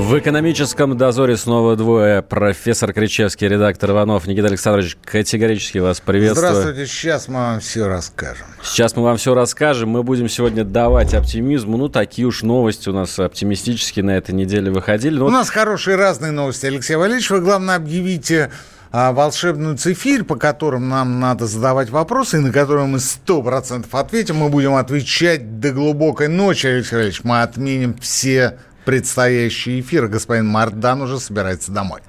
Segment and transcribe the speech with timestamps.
[0.00, 2.22] В экономическом дозоре снова двое.
[2.22, 4.26] Профессор Кричевский, редактор Иванов.
[4.26, 6.52] Никита Александрович, категорически вас приветствую.
[6.52, 8.46] Здравствуйте, сейчас мы вам все расскажем.
[8.62, 9.90] Сейчас мы вам все расскажем.
[9.90, 11.76] Мы будем сегодня давать оптимизму.
[11.76, 15.18] Ну, такие уж новости у нас оптимистические на этой неделе выходили.
[15.18, 17.28] Ну, У нас хорошие разные новости, Алексей Валерьевич.
[17.28, 18.50] Вы, главное, объявите
[18.92, 24.36] а, волшебную цифирь, по которым нам надо задавать вопросы, и на которые мы 100% ответим.
[24.36, 27.20] Мы будем отвечать до глубокой ночи, Алексей Валерьевич.
[27.22, 30.08] Мы отменим все предстоящие эфиры.
[30.08, 32.00] Господин Мардан уже собирается домой.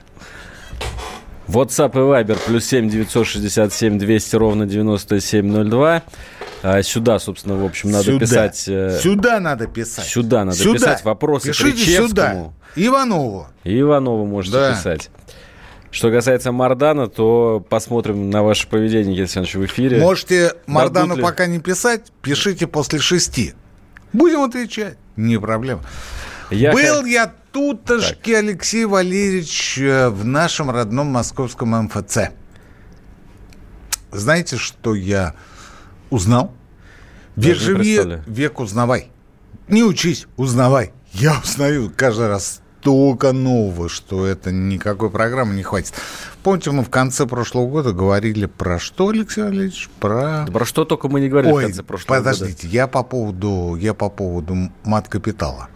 [1.47, 6.03] WhatsApp и Viber плюс 7 967 200 ровно 9702.
[6.63, 8.19] А, Сюда, собственно, в общем, надо Сюда.
[8.19, 8.63] писать...
[8.67, 10.05] э, Сюда надо писать.
[10.05, 10.73] Сюда надо Сюда.
[10.75, 12.07] писать вопросы Пишите Кричевскому.
[12.09, 12.51] сюда.
[12.75, 13.47] Иванову.
[13.63, 14.71] Иванову можете Да.
[14.73, 15.09] писать.
[15.89, 19.99] Что касается Мардана, то посмотрим на ваше поведение, Никита Александрович, в эфире.
[19.99, 21.21] Можете Мардану ли?
[21.21, 23.55] пока не писать, пишите после шести.
[24.13, 24.95] Будем отвечать.
[25.17, 25.81] Не проблема.
[26.51, 32.29] Я Был х- я тутошки, Алексей Валерьевич, э, в нашем родном московском МФЦ.
[34.11, 35.33] Знаете, что я
[36.09, 36.53] узнал?
[37.37, 39.09] Век живи, век узнавай.
[39.69, 40.91] Не учись, узнавай.
[41.13, 45.93] Я узнаю каждый раз столько нового, что это никакой программы не хватит.
[46.43, 49.89] Помните, мы в конце прошлого года говорили про что, Алексей Валерьевич?
[49.99, 50.43] Про...
[50.45, 52.31] Да про что только мы не говорили Ой, в конце прошлого года.
[52.31, 55.69] подождите, я по поводу, я по поводу мат-капитала.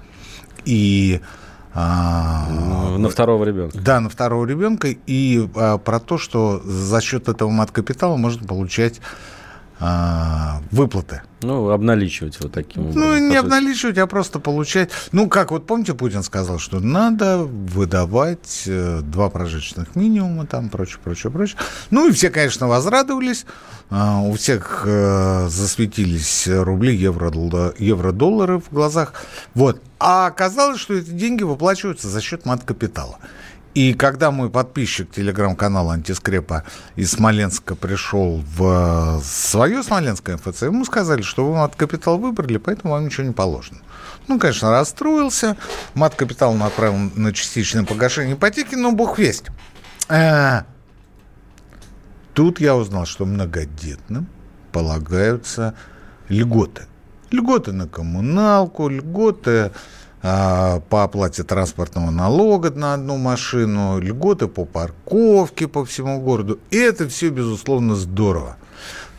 [0.66, 1.22] И...
[1.74, 3.78] а, Ну, На второго ребенка.
[3.78, 4.90] да, на второго ребенка.
[5.08, 9.02] И а, про то, что за счет этого мат-капитала можно получать
[9.80, 11.22] а, выплаты.
[11.42, 13.02] Ну, обналичивать вот таким образом.
[13.02, 14.90] Ну, не обналичивать, а просто получать.
[15.12, 21.00] Ну, как вот помните, Путин сказал, что надо выдавать э, два прожиточных минимума, там, прочее,
[21.04, 21.58] прочее, прочее.
[21.92, 23.46] Ну, и все, конечно, возрадовались.
[23.90, 29.14] А, у всех э, засветились рубли, евро, долла- евро-доллары в глазах.
[29.54, 29.82] Вот.
[30.00, 33.20] А оказалось, что эти деньги выплачиваются за счет мат-капитала.
[33.76, 36.64] И когда мой подписчик телеграм-канала Антискрепа
[36.96, 43.06] из Смоленска пришел в свое Смоленское МФЦ, ему сказали, что вы мат-капитал выбрали, поэтому вам
[43.06, 43.80] ничего не положено.
[44.28, 45.58] Ну, конечно, расстроился.
[45.94, 49.48] Мат-капитал он отправил на частичное погашение ипотеки, но бог весть.
[50.08, 50.66] А,
[52.36, 54.28] Тут я узнал, что многодетным
[54.74, 55.74] полагаются
[56.28, 56.84] льготы.
[57.32, 59.72] Льготы на коммуналку, льготы
[60.26, 66.60] по оплате транспортного налога на одну машину, льготы по парковке по всему городу.
[66.72, 68.58] И это все, безусловно, здорово.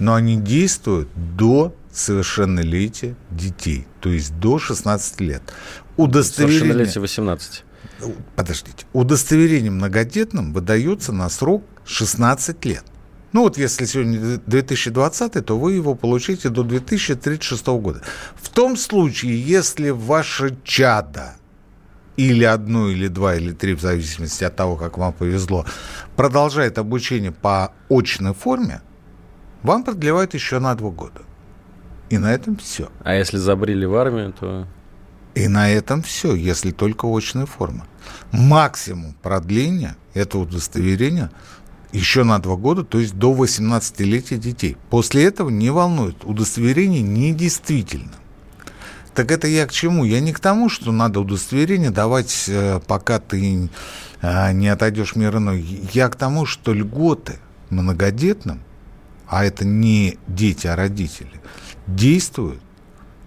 [0.00, 5.42] Но они действуют до совершеннолетия детей, то есть до 16 лет.
[5.96, 6.60] Удостоверение...
[6.60, 7.64] Совершеннолетие 18.
[8.34, 8.86] Подождите.
[8.92, 12.84] Удостоверение многодетным выдается на срок 16 лет.
[13.36, 18.00] Ну вот если сегодня 2020, то вы его получите до 2036 года.
[18.34, 21.34] В том случае, если ваше чадо
[22.16, 25.66] или одно, или два, или три, в зависимости от того, как вам повезло,
[26.16, 28.80] продолжает обучение по очной форме,
[29.62, 31.20] вам продлевают еще на два года.
[32.08, 32.88] И на этом все.
[33.04, 34.66] А если забрили в армию, то...
[35.34, 37.86] И на этом все, если только очная форма.
[38.32, 41.30] Максимум продления этого удостоверения
[41.96, 44.76] еще на два года, то есть до 18-летия детей.
[44.90, 48.12] После этого не волнует, удостоверение недействительно.
[49.14, 50.04] Так это я к чему?
[50.04, 53.70] Я не к тому, что надо удостоверение давать, э, пока ты
[54.20, 55.62] э, не отойдешь мир иной.
[55.92, 57.38] Я к тому, что льготы
[57.70, 58.60] многодетным,
[59.26, 61.40] а это не дети, а родители,
[61.86, 62.60] действуют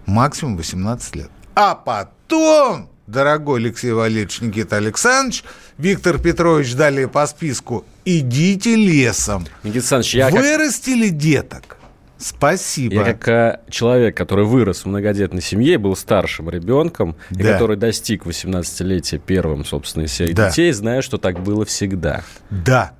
[0.06, 1.30] максимум 18 лет.
[1.56, 5.44] А потом, дорогой Алексей Валерьевич, Никита Александрович,
[5.78, 9.46] Виктор Петрович далее по списку, идите лесом.
[9.62, 11.76] Никита Александрович, я как, Вырастили деток.
[12.18, 12.94] Спасибо.
[12.96, 17.52] я как а, человек, который вырос в многодетной семье, был старшим ребенком, и Да.
[17.54, 20.50] который достиг 18-летия первым, собственно, из всех Да.
[20.50, 22.22] детей, знаю, что так было всегда.
[22.50, 22.92] Да.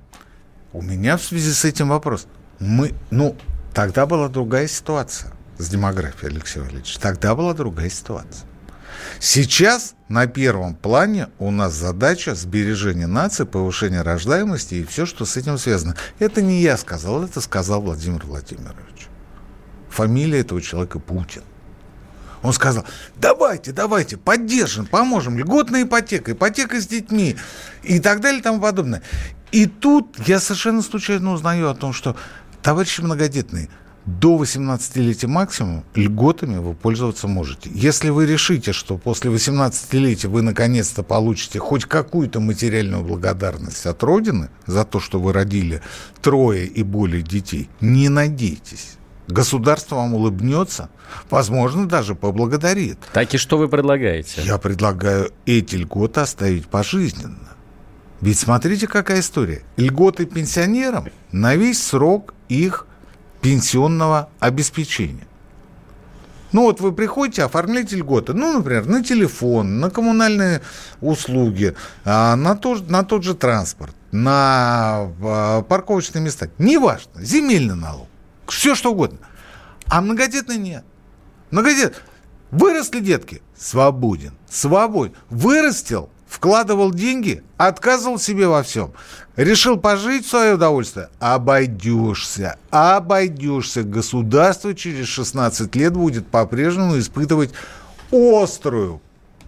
[0.73, 2.25] У меня в связи с этим вопрос.
[2.59, 3.35] Мы, ну,
[3.75, 6.97] тогда была другая ситуация с демографией, Алексей Валерьевич.
[6.97, 8.47] Тогда была другая ситуация.
[9.19, 15.37] Сейчас на первом плане у нас задача сбережения нации, повышения рождаемости и все, что с
[15.37, 15.95] этим связано.
[16.19, 19.07] Это не я сказал, это сказал Владимир Владимирович.
[19.89, 21.43] Фамилия этого человека Путин.
[22.41, 22.85] Он сказал,
[23.17, 27.37] давайте, давайте, поддержим, поможем, льготная ипотека, ипотека с детьми
[27.83, 29.03] и так далее и тому подобное.
[29.51, 32.15] И тут я совершенно случайно узнаю о том, что,
[32.63, 33.69] товарищи многодетные,
[34.05, 37.69] до 18-летия максимум льготами вы пользоваться можете.
[37.73, 44.49] Если вы решите, что после 18-летия вы наконец-то получите хоть какую-то материальную благодарность от Родины
[44.65, 45.81] за то, что вы родили
[46.21, 48.97] трое и более детей, не надейтесь.
[49.27, 50.89] Государство вам улыбнется,
[51.29, 52.97] возможно, даже поблагодарит.
[53.13, 54.41] Так и что вы предлагаете?
[54.43, 57.37] Я предлагаю эти льготы оставить пожизненно.
[58.19, 59.63] Ведь смотрите, какая история.
[59.77, 62.87] Льготы пенсионерам на весь срок их
[63.41, 65.27] пенсионного обеспечения.
[66.51, 70.61] Ну вот вы приходите, оформляете льготы, ну, например, на телефон, на коммунальные
[70.99, 76.49] услуги, а, на, то, на тот же транспорт, на а, парковочные места.
[76.57, 78.07] Неважно, земельный налог,
[78.47, 79.19] все что угодно.
[79.87, 80.83] А многодетный нет.
[81.51, 82.01] Многодетный.
[82.51, 85.15] Выросли детки, свободен, свободен.
[85.29, 88.91] Вырастил, вкладывал деньги, отказывал себе во всем.
[89.41, 91.09] Решил пожить в свое удовольствие?
[91.19, 93.81] Обойдешься, обойдешься.
[93.81, 97.49] Государство через 16 лет будет по-прежнему испытывать
[98.11, 99.01] острую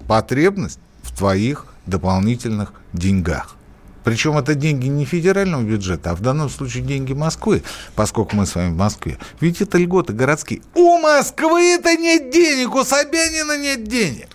[0.07, 3.55] потребность в твоих дополнительных деньгах.
[4.03, 7.61] Причем это деньги не федерального бюджета, а в данном случае деньги Москвы,
[7.93, 9.19] поскольку мы с вами в Москве.
[9.41, 10.63] Ведь это льготы городские.
[10.73, 14.27] У Москвы-то нет денег, у Собянина нет денег.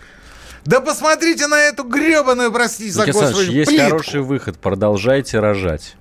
[0.64, 3.88] Да посмотрите на эту гребаную, простите за господи, есть плитку.
[3.88, 4.58] хороший выход.
[4.58, 5.94] Продолжайте рожать.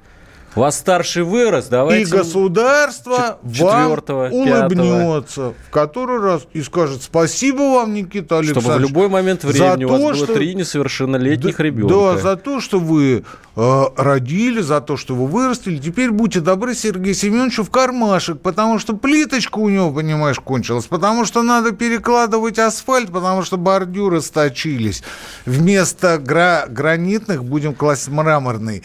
[0.58, 2.10] У вас старший вырос, давайте...
[2.10, 3.92] И государство вам
[4.32, 8.64] улыбнется в который раз и скажет спасибо вам, Никита Александрович.
[8.64, 10.34] Чтобы в любой момент времени у вас то, было что...
[10.34, 11.94] три несовершеннолетних да, ребенка.
[11.94, 13.24] Да, за то, что вы
[13.56, 15.78] э, родили, за то, что вы вырастили.
[15.78, 21.26] Теперь будьте добры Сергею Семеновичу в кармашек, потому что плиточка у него, понимаешь, кончилась, потому
[21.26, 25.04] что надо перекладывать асфальт, потому что бордюры сточились.
[25.46, 28.82] Вместо гра- гранитных будем класть мраморный.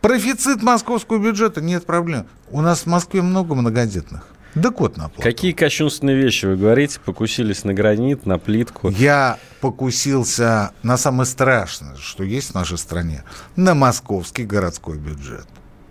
[0.00, 2.26] Профицит московского бюджета нет проблем.
[2.50, 4.26] У нас в Москве много многодетных.
[4.54, 7.00] Да кот на Какие кощунственные вещи вы говорите?
[7.04, 8.88] Покусились на гранит, на плитку?
[8.88, 13.24] Я покусился на самое страшное, что есть в нашей стране.
[13.56, 15.46] На московский городской бюджет.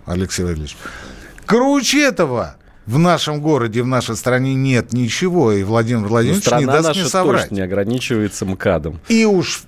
[0.05, 0.77] Алексей Валерьевич.
[1.45, 6.87] Круче этого в нашем городе, в нашей стране нет ничего, и Владимир Владимирович не даст
[6.87, 7.41] наша мне соврать.
[7.43, 8.99] Точно не ограничивается МКАДом.
[9.09, 9.63] И уж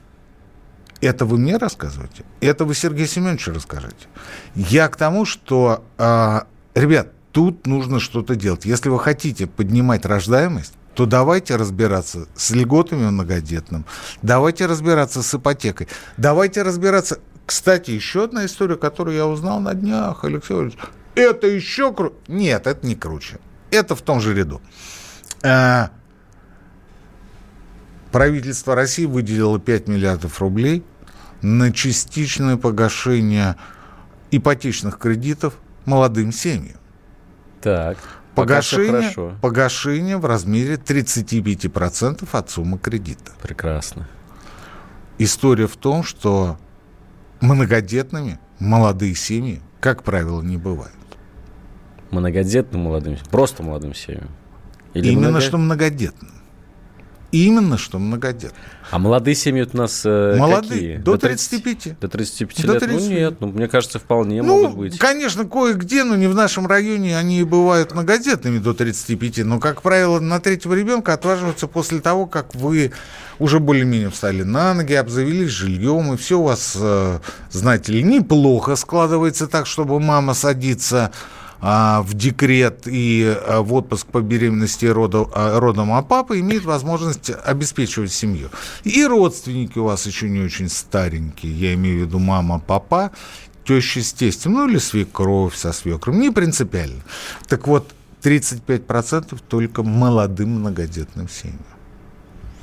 [1.06, 2.26] это вы мне рассказываете?
[2.42, 4.08] Это вы Сергею Семеновичу расскажете?
[4.56, 6.42] Я к тому, что, э,
[6.74, 8.66] ребят, тут нужно что-то делать.
[8.66, 13.86] Если вы хотите поднимать рождаемость, то давайте разбираться с льготами многодетным,
[14.22, 15.88] давайте разбираться с ипотекой,
[16.18, 17.20] давайте разбираться...
[17.46, 20.80] Кстати, еще одна история, которую я узнал на днях, Алексей Валерьевич.
[21.14, 22.16] Это еще круче?
[22.28, 23.38] Нет, это не круче.
[23.70, 24.62] Это в том же ряду.
[25.44, 25.92] А,
[28.12, 30.84] правительство России выделило 5 миллиардов рублей–
[31.42, 33.56] на частичное погашение
[34.32, 35.56] ипотечных кредитов
[35.86, 36.78] молодым семьям.
[37.62, 37.98] Так.
[38.36, 43.32] Погашение, погашение в размере 35% от суммы кредита.
[43.42, 44.08] Прекрасно.
[45.18, 46.58] История в том, что
[47.40, 50.94] многодетными молодые семьи, как правило, не бывают.
[52.12, 54.30] Многодетным молодым, просто молодым семьям?
[54.94, 55.48] Или Именно многодет...
[55.48, 56.32] что многодетным.
[57.36, 58.54] Именно что многодетным.
[58.92, 60.98] А молодые семьи у нас э, молодые, какие?
[60.98, 62.00] До 35.
[62.00, 62.84] До 35 до лет?
[62.84, 63.02] 30.
[63.02, 64.98] Ну нет, ну, мне кажется, вполне ну, могут быть.
[64.98, 69.40] конечно, кое-где, но не в нашем районе, они бывают многодетными до 35.
[69.40, 72.94] Но, как правило, на третьего ребенка отваживаются после того, как вы
[73.38, 77.20] уже более-менее встали на ноги, обзавелись жильем, и все у вас, э,
[77.52, 81.12] знаете ли, неплохо складывается так, чтобы мама садится
[81.68, 86.64] а, в декрет и а, в отпуск по беременности роду, а, родом, а папа имеет
[86.64, 88.50] возможность обеспечивать семью.
[88.84, 93.10] И родственники у вас еще не очень старенькие, я имею в виду мама, папа,
[93.64, 97.02] теща с тестем, ну или свекровь со свекром, не принципиально.
[97.48, 97.92] Так вот,
[98.22, 101.75] 35% только молодым многодетным семьям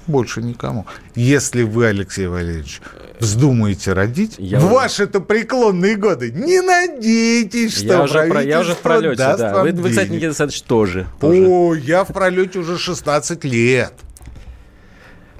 [0.06, 0.86] больше никому.
[1.14, 2.80] Если вы, Алексей Валерьевич,
[3.18, 4.74] вздумаете родить, я в уже...
[4.74, 9.62] ваши-то преклонные годы, не надейтесь, что я уже, про, я уже в пролете, да.
[9.62, 11.06] Вы, вы, кстати, Никита Александрович, тоже.
[11.20, 13.92] О, я в пролете уже 16 лет.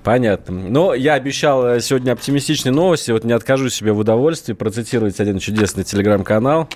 [0.02, 0.54] Понятно.
[0.69, 3.12] Но я обещал э, сегодня оптимистичные новости.
[3.12, 6.69] Вот не откажу себе в удовольствии процитировать один чудесный телеграм-канал.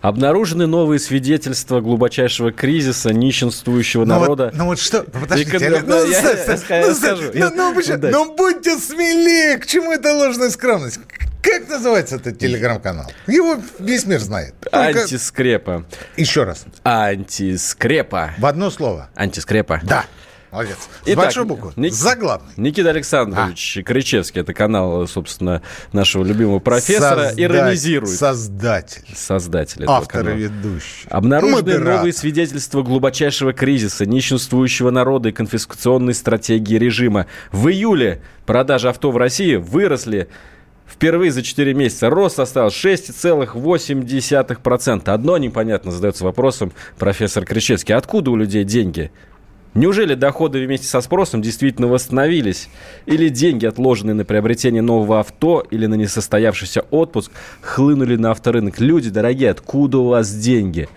[0.00, 4.44] Обнаружены новые свидетельства глубочайшего кризиса нищенствующего ну народа.
[4.44, 7.30] Вот, ну вот что, подождите, ну, я, я, я, я скажу.
[7.34, 11.00] Ну, ну, ну, ну будьте смелее, к чему эта ложная скромность?
[11.42, 13.10] Как называется этот телеграм-канал?
[13.26, 14.54] Его весь мир знает.
[14.60, 15.00] Только...
[15.00, 15.84] Антискрепа.
[16.16, 16.64] Еще раз.
[16.82, 18.32] Антискрепа.
[18.38, 19.08] В одно слово.
[19.14, 19.80] Антискрепа.
[19.82, 20.04] Да.
[20.50, 20.76] Молодец.
[21.04, 21.72] Итак, большой буквы.
[21.76, 22.48] Ник- Заглавный.
[22.56, 25.60] Никита Александрович Кричевский, это канал, собственно,
[25.92, 28.16] нашего любимого профессора, Создатель- иронизирует.
[28.18, 29.04] Создатель.
[29.14, 30.36] Создатель этого Автор канала.
[30.36, 31.06] и ведущий.
[31.10, 31.96] Обнаружены Модератор.
[31.96, 37.26] новые свидетельства глубочайшего кризиса, нищенствующего народа и конфискационной стратегии режима.
[37.52, 40.28] В июле продажи авто в России выросли
[40.90, 42.08] впервые за 4 месяца.
[42.08, 45.12] Рост составил 6,8%.
[45.12, 47.94] Одно непонятно задается вопросом профессор Кричевский.
[47.94, 49.10] Откуда у людей деньги?
[49.74, 52.68] Неужели доходы вместе со спросом действительно восстановились?
[53.06, 58.80] Или деньги, отложенные на приобретение нового авто или на несостоявшийся отпуск, хлынули на авторынок?
[58.80, 60.88] Люди дорогие, откуда у вас деньги?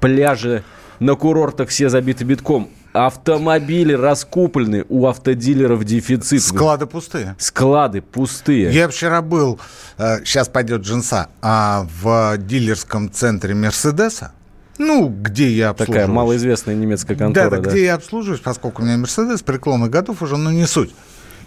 [0.00, 0.62] Пляжи
[0.98, 2.68] на курортах все забиты битком.
[2.92, 6.42] Автомобили раскуплены, у автодилеров дефицит.
[6.42, 7.36] Склады пустые.
[7.38, 8.72] Склады пустые.
[8.72, 9.60] Я вчера был,
[9.98, 14.32] сейчас пойдет джинса, а в дилерском центре Мерседеса,
[14.78, 16.02] ну, где я обслуживаюсь.
[16.02, 17.50] Такая малоизвестная немецкая Да, контора.
[17.50, 20.94] да, где я обслуживаюсь, поскольку у меня Мерседес преклонных годов уже, ну, не суть.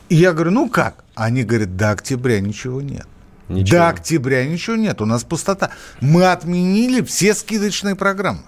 [0.09, 1.03] И я говорю, ну как?
[1.15, 3.05] Они говорят, до октября ничего нет.
[3.47, 3.77] Ничего.
[3.79, 5.71] До октября ничего нет, у нас пустота.
[6.01, 8.41] Мы отменили все скидочные программы.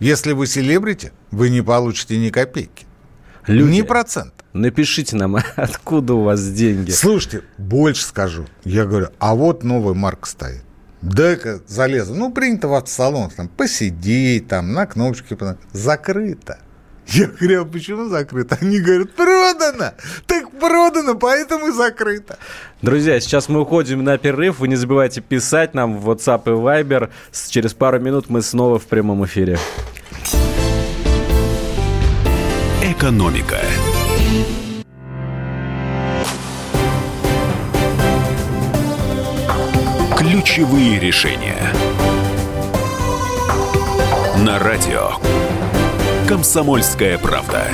[0.00, 2.86] Если вы селебрити, вы не получите ни копейки.
[3.46, 4.32] Люди, Ни процент.
[4.52, 6.90] напишите нам, откуда у вас деньги.
[6.90, 8.46] Слушайте, больше скажу.
[8.64, 10.62] Я говорю, а вот новая марка стоит.
[11.02, 12.14] Дай-ка залезу.
[12.14, 15.36] Ну, принято в автосалонах там посидеть, там, на кнопочке.
[15.72, 16.58] Закрыто.
[17.08, 18.58] Я говорю, а почему закрыто?
[18.60, 19.92] Они говорят, продано.
[20.26, 22.36] Так продано, поэтому и закрыто.
[22.82, 24.58] Друзья, сейчас мы уходим на перерыв.
[24.58, 27.10] Вы не забывайте писать нам в WhatsApp и Viber.
[27.48, 29.58] Через пару минут мы снова в прямом эфире.
[32.82, 33.58] «Экономика».
[40.30, 41.56] Ключевые решения.
[44.44, 45.12] На радио.
[46.28, 47.64] «Комсомольская правда».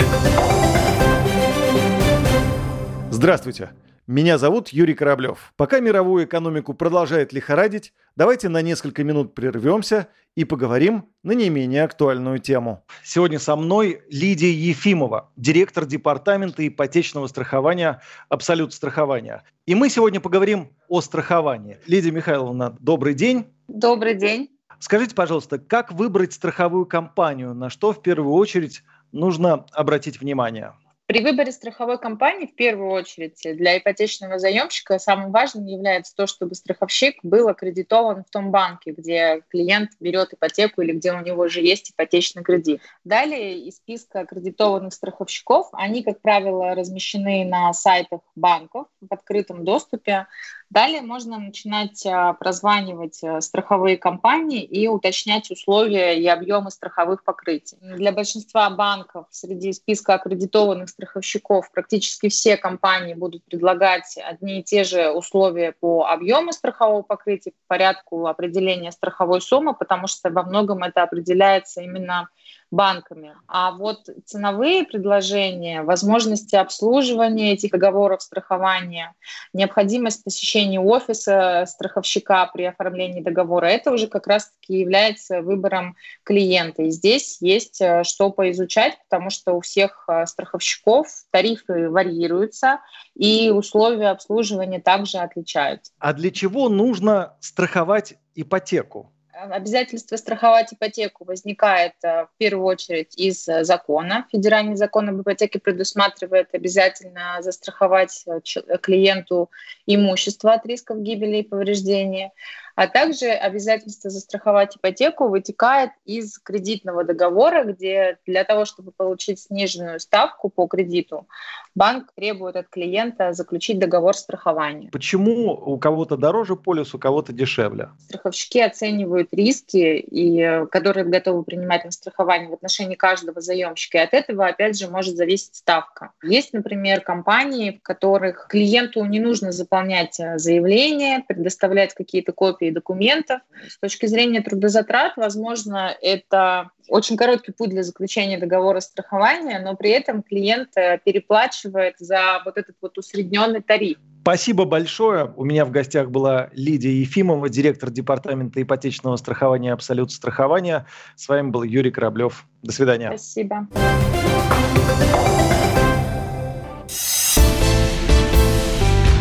[3.11, 3.71] Здравствуйте.
[4.07, 5.53] Меня зовут Юрий Кораблев.
[5.57, 10.07] Пока мировую экономику продолжает лихорадить, давайте на несколько минут прервемся
[10.37, 12.85] и поговорим на не менее актуальную тему.
[13.05, 19.45] Сегодня со мной Лидия Ефимова, директор департамента ипотечного страхования «Абсолют страхования».
[19.67, 21.79] И мы сегодня поговорим о страховании.
[21.87, 23.47] Лидия Михайловна, добрый день.
[23.69, 24.51] Добрый день.
[24.81, 30.75] Скажите, пожалуйста, как выбрать страховую компанию, на что в первую очередь нужно обратить внимание?
[31.07, 36.55] При выборе страховой компании в первую очередь для ипотечного заемщика самым важным является то, чтобы
[36.55, 41.61] страховщик был аккредитован в том банке, где клиент берет ипотеку или где у него же
[41.61, 42.81] есть ипотечный кредит.
[43.05, 50.27] Далее из списка аккредитованных страховщиков, они, как правило, размещены на сайтах банков в открытом доступе.
[50.75, 57.77] Далее можно начинать а, прозванивать а, страховые компании и уточнять условия и объемы страховых покрытий.
[57.81, 64.83] Для большинства банков среди списка аккредитованных страховщиков практически все компании будут предлагать одни и те
[64.83, 70.83] же условия по объему страхового покрытия, по порядку определения страховой суммы, потому что во многом
[70.83, 72.29] это определяется именно
[72.75, 73.35] банками.
[73.47, 79.15] А вот ценовые предложения, возможности обслуживания этих договоров страхования,
[79.53, 86.83] необходимость посещения офиса страховщика при оформлении договора, это уже как раз-таки является выбором клиента.
[86.83, 92.81] И здесь есть э, что поизучать, потому что у всех э, страховщиков тарифы варьируются,
[93.15, 95.93] и условия обслуживания также отличаются.
[95.99, 99.14] А для чего нужно страховать ипотеку?
[99.35, 104.27] Обязательство страховать ипотеку возникает э, в первую очередь из э, закона.
[104.31, 109.51] Федеральный закон об ипотеке предусматривает обязательно застраховать э, клиенту
[109.87, 112.31] имущество от рисков гибели и повреждения.
[112.75, 120.01] А также обязательство застраховать ипотеку вытекает из кредитного договора, где для того, чтобы получить сниженную
[120.01, 121.27] ставку по кредиту,
[121.75, 124.89] банк требует от клиента заключить договор страхования.
[124.91, 127.91] Почему у кого-то дороже полис, у кого-то дешевле?
[128.25, 133.99] страховщики оценивают риски, и, которые готовы принимать на страхование в отношении каждого заемщика.
[133.99, 136.13] И от этого, опять же, может зависеть ставка.
[136.23, 143.41] Есть, например, компании, в которых клиенту не нужно заполнять э, заявление, предоставлять какие-то копии документов.
[143.69, 149.91] С точки зрения трудозатрат, возможно, это очень короткий путь для заключения договора страхования, но при
[149.91, 153.99] этом клиент э, переплачивает за вот этот вот усредненный тариф.
[154.23, 155.33] Спасибо большое.
[155.37, 160.87] У меня в гостях была Лидия Ефимова, директор департамента ипотечного страхования «Абсолют страхования».
[161.15, 162.47] С вами был Юрий Кораблев.
[162.63, 163.09] До свидания.
[163.09, 163.69] Спасибо.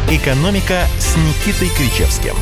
[0.09, 2.35] «Экономика» с Никитой Кричевским.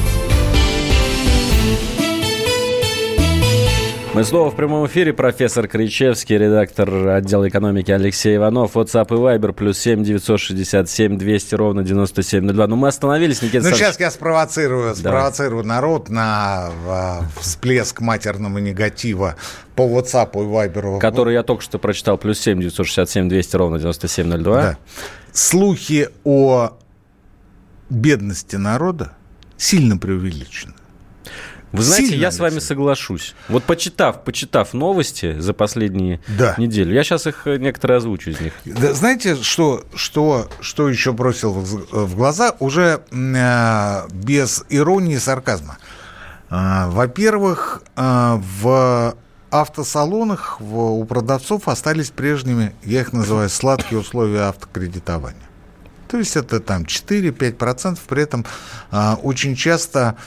[4.14, 5.14] Мы снова в прямом эфире.
[5.14, 8.76] Профессор Кричевский, редактор отдела экономики Алексей Иванов.
[8.76, 12.68] WhatsApp и Viber плюс 7 967 200 ровно 9702.
[12.68, 19.38] Ну, мы остановились, Никита Ну, сейчас я спровоцирую, спровоцирую народ на э, всплеск матерного негатива
[19.76, 21.00] по WhatsApp и Viber.
[21.00, 22.18] Который я только что прочитал.
[22.18, 24.62] Плюс 7 967 200 ровно 9702.
[24.62, 24.78] Да.
[25.32, 26.72] Слухи о
[27.90, 29.14] бедности народа
[29.56, 30.74] сильно преувеличены.
[31.72, 33.34] Вы знаете, Сильно я с вами соглашусь.
[33.48, 36.56] Вот почитав, почитав новости за последние да.
[36.58, 38.54] недели, я сейчас их э, некоторые озвучу из них.
[38.66, 42.56] Да, знаете, что, что, что еще бросил в глаза?
[42.60, 45.78] Уже э, без иронии и сарказма.
[46.50, 49.16] Э, во-первых, э, в
[49.50, 55.42] автосалонах в, у продавцов остались прежними, я их называю, сладкие условия автокредитования.
[56.08, 58.46] То есть это там 4-5%, при этом
[58.92, 60.18] э, очень часто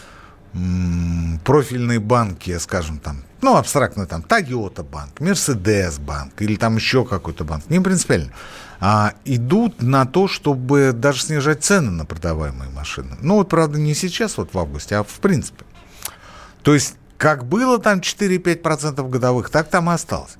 [1.45, 7.45] профильные банки, скажем, там, ну, абстрактно там, Toyota банк, Mercedes банк или там еще какой-то
[7.45, 8.33] банк, не принципиально,
[8.81, 13.17] а, идут на то, чтобы даже снижать цены на продаваемые машины.
[13.21, 15.65] Ну, вот, правда, не сейчас, вот в августе, а в принципе.
[16.63, 20.37] То есть, как было там 4-5% годовых, так там и осталось.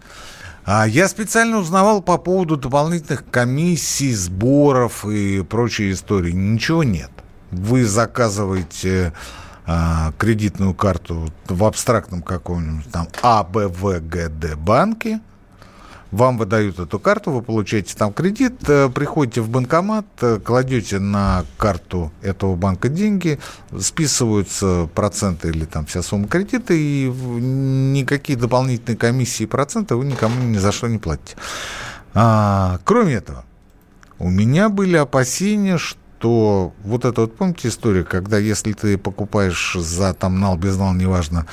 [0.65, 6.33] А я специально узнавал по поводу дополнительных комиссий, сборов и прочей истории.
[6.33, 7.11] Ничего нет.
[7.51, 9.13] Вы заказываете
[9.67, 13.69] а, кредитную карту в абстрактном каком-нибудь там А, Б,
[14.57, 15.21] банке,
[16.15, 21.45] вам выдают эту карту, вы получаете там кредит, э, приходите в банкомат, э, кладете на
[21.57, 23.41] карту этого банка деньги,
[23.81, 30.41] списываются проценты или там вся сумма кредита, и никакие дополнительные комиссии и проценты вы никому
[30.45, 31.37] ни за что не платите.
[32.15, 33.45] А, кроме этого,
[34.21, 39.77] у меня были опасения, что что вот это вот, помните история, когда если ты покупаешь
[39.79, 41.45] за там нал, без нал, неважно,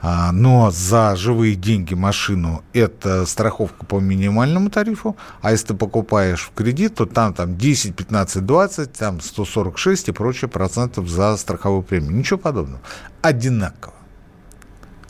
[0.00, 6.40] а, но за живые деньги машину это страховка по минимальному тарифу, а если ты покупаешь
[6.40, 11.82] в кредит, то там, там 10, 15, 20, там 146 и прочее процентов за страховую
[11.82, 12.12] премию.
[12.12, 12.80] Ничего подобного.
[13.20, 13.92] Одинаково.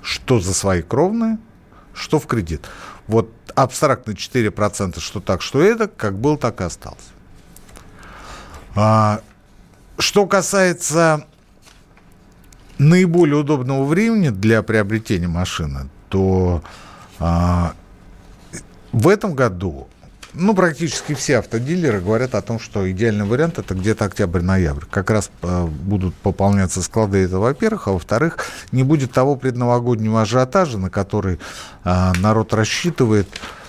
[0.02, 1.38] Что за свои кровные,
[1.92, 2.62] что в кредит.
[3.06, 7.13] Вот абстрактно 4%, что так, что это, как был, так и остался.
[8.74, 9.20] А,
[9.98, 11.24] что касается
[12.78, 16.62] наиболее удобного времени для приобретения машины, то
[17.18, 17.74] а,
[18.92, 19.88] в этом году
[20.34, 24.84] ну, практически все автодилеры говорят о том, что идеальный вариант это где-то октябрь-ноябрь.
[24.90, 30.78] Как раз э, будут пополняться склады, это во-первых, а во-вторых, не будет того предновогоднего ажиотажа,
[30.78, 31.38] на который
[31.84, 33.63] э, народ рассчитывает а,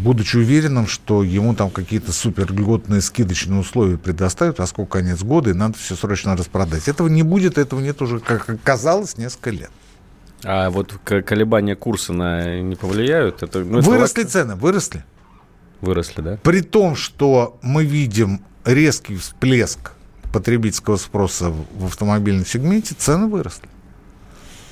[0.00, 5.50] будучи уверенным, что ему там какие-то супер льготные скидочные условия предоставят, а сколько конец года,
[5.50, 6.88] и надо все срочно распродать.
[6.88, 9.70] Этого не будет, этого нет уже, как оказалось, несколько лет.
[10.44, 13.42] А вот колебания курса на не повлияют?
[13.42, 14.32] Это, ну, выросли это...
[14.32, 15.04] цены, выросли.
[15.80, 16.38] Выросли, да?
[16.42, 19.92] При том, что мы видим резкий всплеск
[20.32, 23.68] потребительского спроса в автомобильном сегменте, цены выросли.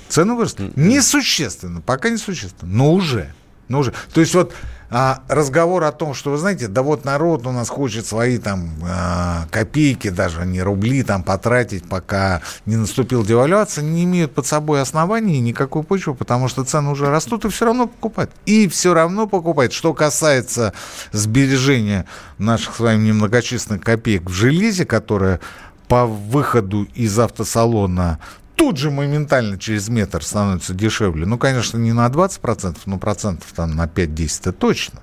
[0.09, 0.73] Цены выросли.
[0.75, 3.33] Несущественно, пока несущественно, но уже.
[3.71, 3.95] Ну, уже.
[4.13, 4.53] То есть вот
[4.91, 8.71] а, разговор о том, что, вы знаете, да вот народ у нас хочет свои там
[8.83, 14.83] а, копейки, даже не рубли там потратить, пока не наступил девальвация, не имеют под собой
[14.83, 18.33] оснований никакой почвы, потому что цены уже растут и все равно покупают.
[18.45, 19.73] И все равно покупают.
[19.73, 20.73] Что касается
[21.13, 22.07] сбережения
[22.39, 25.39] наших с вами немногочисленных копеек в железе, которое
[25.87, 28.19] по выходу из автосалона
[28.61, 33.75] тут же моментально через метр становится дешевле, ну, конечно, не на 20%, но процентов там
[33.75, 35.01] на 5-10 это точно,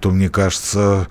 [0.00, 1.06] то, мне кажется,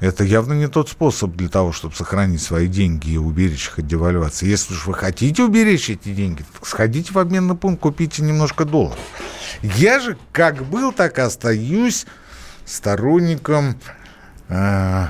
[0.00, 3.86] это явно не тот способ для того, чтобы сохранить свои деньги и уберечь их от
[3.86, 4.46] девальвации.
[4.46, 8.98] Если уж вы хотите уберечь эти деньги, сходите в обменный пункт, купите немножко долларов.
[9.60, 12.06] Я же как был, так и остаюсь
[12.64, 13.78] сторонником
[14.48, 15.08] э,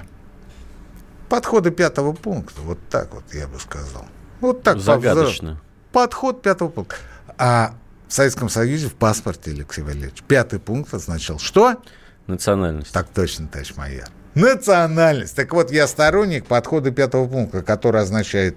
[1.28, 2.62] подхода пятого пункта.
[2.62, 4.06] Вот так вот я бы сказал.
[4.40, 4.80] Вот так.
[4.80, 5.60] Загадочно
[5.94, 6.96] подход пятого пункта.
[7.38, 7.74] А
[8.08, 11.80] в Советском Союзе в паспорте, Алексей Валерьевич, пятый пункт означал что?
[12.26, 12.92] Национальность.
[12.92, 14.08] Так точно, товарищ майор.
[14.34, 15.36] Национальность.
[15.36, 18.56] Так вот, я сторонник подхода пятого пункта, который означает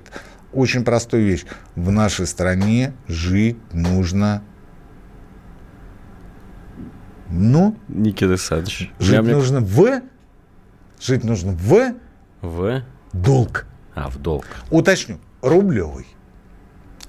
[0.51, 1.45] очень простую вещь.
[1.75, 4.41] В нашей стране жить нужно
[7.29, 7.77] ну?
[7.87, 8.91] Никита Александрович.
[8.99, 9.35] Жить мне...
[9.35, 10.01] нужно в...
[10.99, 11.93] Жить нужно в...
[12.41, 12.83] В...
[13.13, 13.67] Долг.
[13.93, 14.45] А, в долг.
[14.71, 15.19] Уточню.
[15.41, 16.07] Рублевый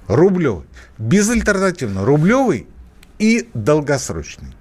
[0.09, 0.65] рублевый.
[0.97, 2.67] Безальтернативно рублевый
[3.19, 4.53] и долгосрочный.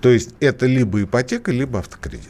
[0.00, 2.28] То есть это либо ипотека, либо автокредит.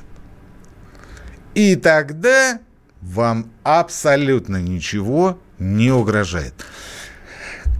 [1.55, 2.61] И тогда
[3.03, 6.55] вам абсолютно ничего не угрожает.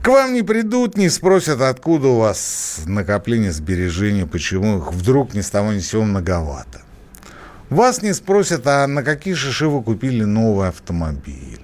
[0.03, 5.41] К вам не придут, не спросят, откуда у вас накопление сбережений, почему их вдруг ни
[5.41, 6.83] с того ни с сего многовато.
[7.71, 11.64] Вас не спросят, а на какие шиши вы купили новый автомобиль.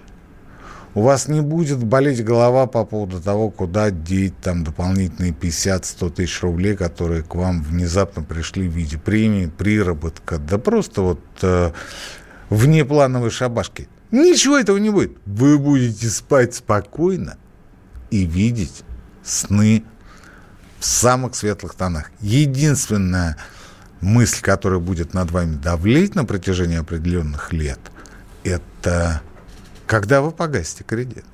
[0.94, 6.42] У вас не будет болеть голова по поводу того, куда деть там дополнительные 50-100 тысяч
[6.42, 11.70] рублей, которые к вам внезапно пришли в виде премии, приработка, да просто вот э,
[12.48, 13.88] внеплановой шабашки.
[14.10, 15.16] Ничего этого не будет.
[15.26, 17.36] Вы будете спать спокойно
[18.10, 18.82] и видеть
[19.22, 19.84] сны
[20.80, 22.10] в самых светлых тонах.
[22.20, 23.36] Единственная
[24.00, 27.78] мысль, которая будет над вами давлеть на протяжении определенных лет,
[28.42, 29.22] это
[29.90, 31.24] когда вы погасите кредит.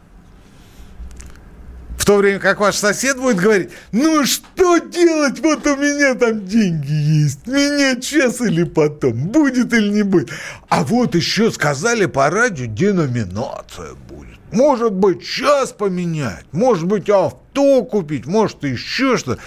[1.99, 6.47] В то время как ваш сосед будет говорить, ну что делать, вот у меня там
[6.47, 10.31] деньги есть, меня час или потом, будет или не будет.
[10.71, 14.38] А вот еще сказали по радио, деноминация будет.
[14.53, 19.42] Может быть, час поменять, может быть, авто купить, может, еще что-то.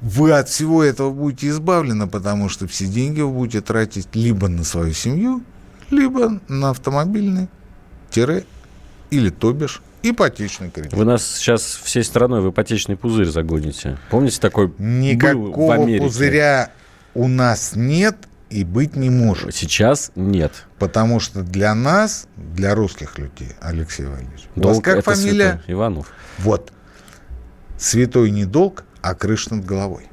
[0.00, 4.64] Вы от всего этого будете избавлены, потому что все деньги вы будете тратить либо на
[4.64, 5.42] свою семью,
[5.90, 7.48] либо на автомобильный
[8.10, 8.44] тире
[9.10, 10.92] или, то бишь, ипотечный кредит.
[10.92, 13.98] Вы нас сейчас всей страной в ипотечный пузырь загоните.
[14.10, 16.70] Помните такой Никакого пузыря
[17.14, 18.16] у нас нет
[18.50, 19.54] и быть не может.
[19.54, 20.52] Сейчас нет.
[20.78, 25.50] Потому что для нас, для русских людей, Алексей Валерьевич, у Долг вас как это фамилия?
[25.56, 25.74] святой.
[25.74, 26.12] Иванов.
[26.38, 26.72] Вот.
[27.78, 30.06] Святой не долг, а крыша над головой.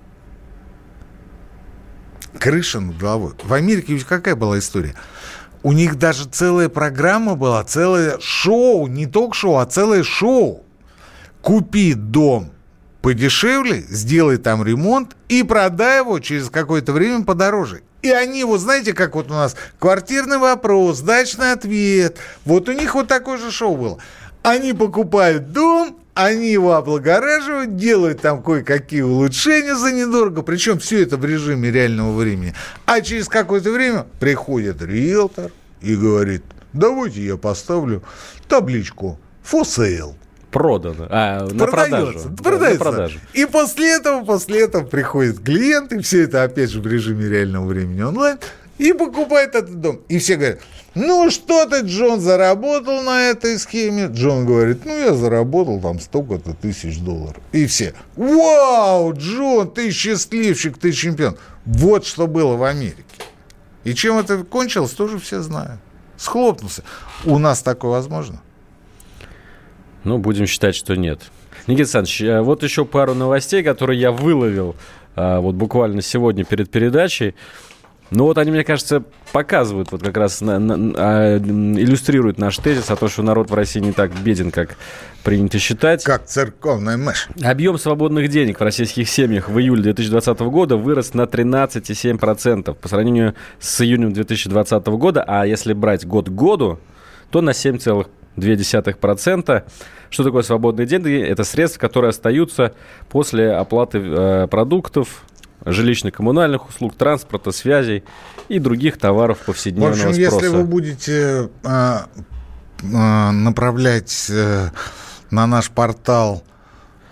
[2.39, 3.33] Крыша над головой.
[3.43, 4.95] В Америке ведь какая была история?
[5.65, 10.63] У них даже целая программа была, целое шоу, не ток-шоу, а целое шоу.
[11.41, 12.51] Купи дом
[13.01, 17.81] подешевле, сделай там ремонт и продай его через какое-то время подороже.
[18.03, 22.19] И они, вот знаете, как вот у нас квартирный вопрос, дачный ответ.
[22.45, 23.97] Вот у них вот такое же шоу было.
[24.43, 31.17] Они покупают дом, они его облагораживают, делают там кое-какие улучшения за недорого, причем все это
[31.17, 32.53] в режиме реального времени.
[32.85, 35.51] А через какое-то время приходит риэлтор
[35.81, 38.01] и говорит, давайте я поставлю
[38.47, 40.15] табличку for sale.
[40.51, 41.07] Продано.
[41.09, 42.13] А, на продажу.
[42.41, 42.85] Продается, Да.
[42.85, 43.19] На продажу.
[43.33, 47.65] И после этого, после этого приходит клиент, и все это опять же в режиме реального
[47.65, 48.37] времени онлайн,
[48.77, 49.99] и покупает этот дом.
[50.07, 50.59] И все говорят,
[50.95, 54.07] ну что ты, Джон, заработал на этой схеме?
[54.07, 57.41] Джон говорит, ну я заработал там столько-то тысяч долларов.
[57.51, 61.37] И все, вау, Джон, ты счастливчик, ты чемпион.
[61.65, 63.03] Вот что было в Америке.
[63.83, 65.79] И чем это кончилось, тоже все знают.
[66.17, 66.83] Схлопнулся.
[67.25, 68.41] У нас такое возможно?
[70.05, 71.19] Ну, будем считать, что нет.
[71.67, 74.75] Никита Александрович, э, вот еще пару новостей, которые я выловил
[75.15, 77.35] а, вот буквально сегодня перед передачей.
[78.11, 82.91] Ну вот они, мне кажется, показывают, вот как раз на- на- а, иллюстрируют наш тезис
[82.91, 84.75] о том, что народ в России не так беден, как
[85.23, 86.03] принято считать.
[86.03, 87.27] Как церковная мышь.
[87.43, 93.33] Объем свободных денег в российских семьях в июле 2020 года вырос на 13,7% по сравнению
[93.59, 96.79] с июнем 2020 года, а если брать год к году,
[97.31, 97.49] то на
[98.37, 99.63] 7,2%.
[100.11, 101.19] Что такое свободные деньги?
[101.19, 102.73] Это средства, которые остаются
[103.09, 105.23] после оплаты э, продуктов,
[105.65, 108.03] жилищно-коммунальных услуг, транспорта, связей
[108.47, 110.35] и других товаров В повседневного общем, спроса.
[110.35, 112.07] если вы будете а,
[112.93, 114.69] а, направлять э,
[115.31, 116.43] на наш портал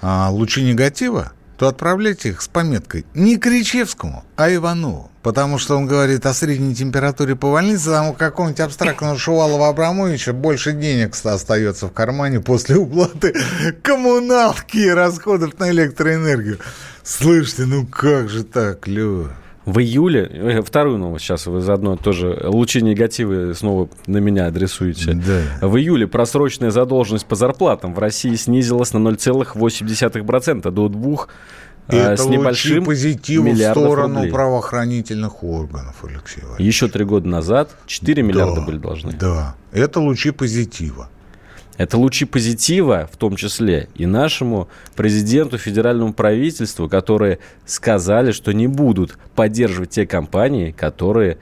[0.02, 5.10] а, лучи негатива, то отправляйте их с пометкой не Кричевскому, а Иванову.
[5.22, 10.34] Потому что он говорит о средней температуре по больнице, там у какого-нибудь абстрактного Шувалова Абрамовича
[10.34, 13.34] больше денег остается в кармане после уплаты
[13.82, 16.60] коммуналки и расходов на электроэнергию.
[17.04, 19.38] Слышите, ну как же так, Лёва?
[19.66, 25.14] В июле, э, вторую новость сейчас вы заодно тоже лучи негативы снова на меня адресуете.
[25.14, 25.68] Да.
[25.68, 31.12] В июле просроченная задолженность по зарплатам в России снизилась на 0,8% до 2
[31.92, 34.32] И э, это с небольшим лучи позитива в сторону рублей.
[34.32, 36.66] правоохранительных органов, Алексей Валерьевич.
[36.68, 39.14] Еще три года назад 4 миллиарда Да, были должны.
[39.14, 41.10] Да, это лучи позитива.
[41.78, 48.68] Это лучи позитива, в том числе и нашему президенту, федеральному правительству, которые сказали, что не
[48.68, 51.40] будут поддерживать те компании, которые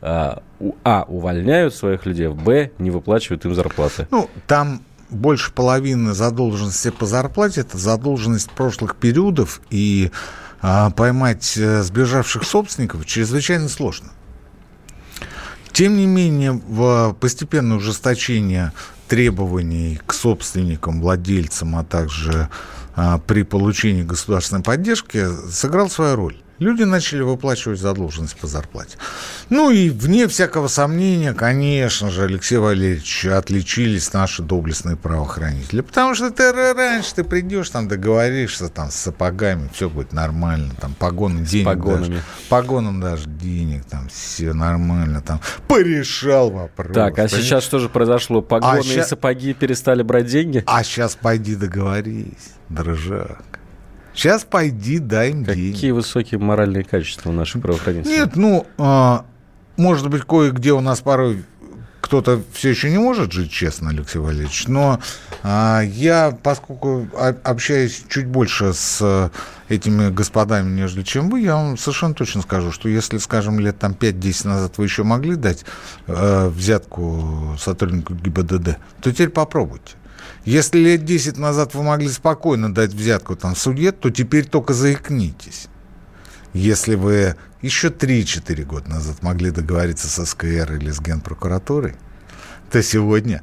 [0.00, 0.42] а,
[0.84, 4.06] а, увольняют своих людей, б, не выплачивают им зарплаты.
[4.10, 10.10] Ну, там больше половины задолженности по зарплате это задолженность прошлых периодов, и
[10.60, 14.10] а, поймать э, сбежавших собственников чрезвычайно сложно.
[15.72, 18.72] Тем не менее, в постепенное ужесточение
[19.08, 22.48] требований к собственникам, владельцам, а также
[22.94, 26.36] а, при получении государственной поддержки сыграл свою роль.
[26.62, 28.96] Люди начали выплачивать задолженность по зарплате.
[29.50, 35.80] Ну и вне всякого сомнения, конечно же, Алексей Валерьевич, отличились наши доблестные правоохранители.
[35.80, 40.94] Потому что ты раньше ты придешь, там договоришься там с сапогами, все будет нормально, там
[40.94, 41.66] погоны денег.
[41.66, 42.06] погонами.
[42.06, 46.94] Даже, погонам даже денег, там все нормально, там порешал вопрос.
[46.94, 48.40] Так, а сейчас что же произошло?
[48.40, 50.62] Погоны А и ща- сапоги перестали брать деньги?
[50.66, 53.38] А сейчас пойди договорись, дружок.
[54.14, 55.74] Сейчас пойди дай им денег.
[55.74, 58.18] Какие высокие моральные качества у наших правоохранителей?
[58.18, 59.24] Нет, ну, а,
[59.76, 61.44] может быть, кое-где у нас порой
[62.02, 65.00] кто-то все еще не может жить честно, Алексей Валерьевич, но
[65.42, 67.06] а, я, поскольку
[67.42, 69.30] общаюсь чуть больше с э,
[69.72, 73.92] этими господами, нежели чем вы, я вам совершенно точно скажу, что если, скажем, лет там
[73.92, 75.64] 5-10 назад вы еще могли дать
[76.06, 79.94] э, взятку сотруднику ГИБДД, то теперь попробуйте.
[80.44, 84.72] Если лет 10 назад вы могли спокойно дать взятку там в суде, то теперь только
[84.72, 85.68] заикнитесь.
[86.52, 91.94] Если вы еще 3-4 года назад могли договориться с СКР или с Генпрокуратурой,
[92.70, 93.42] то сегодня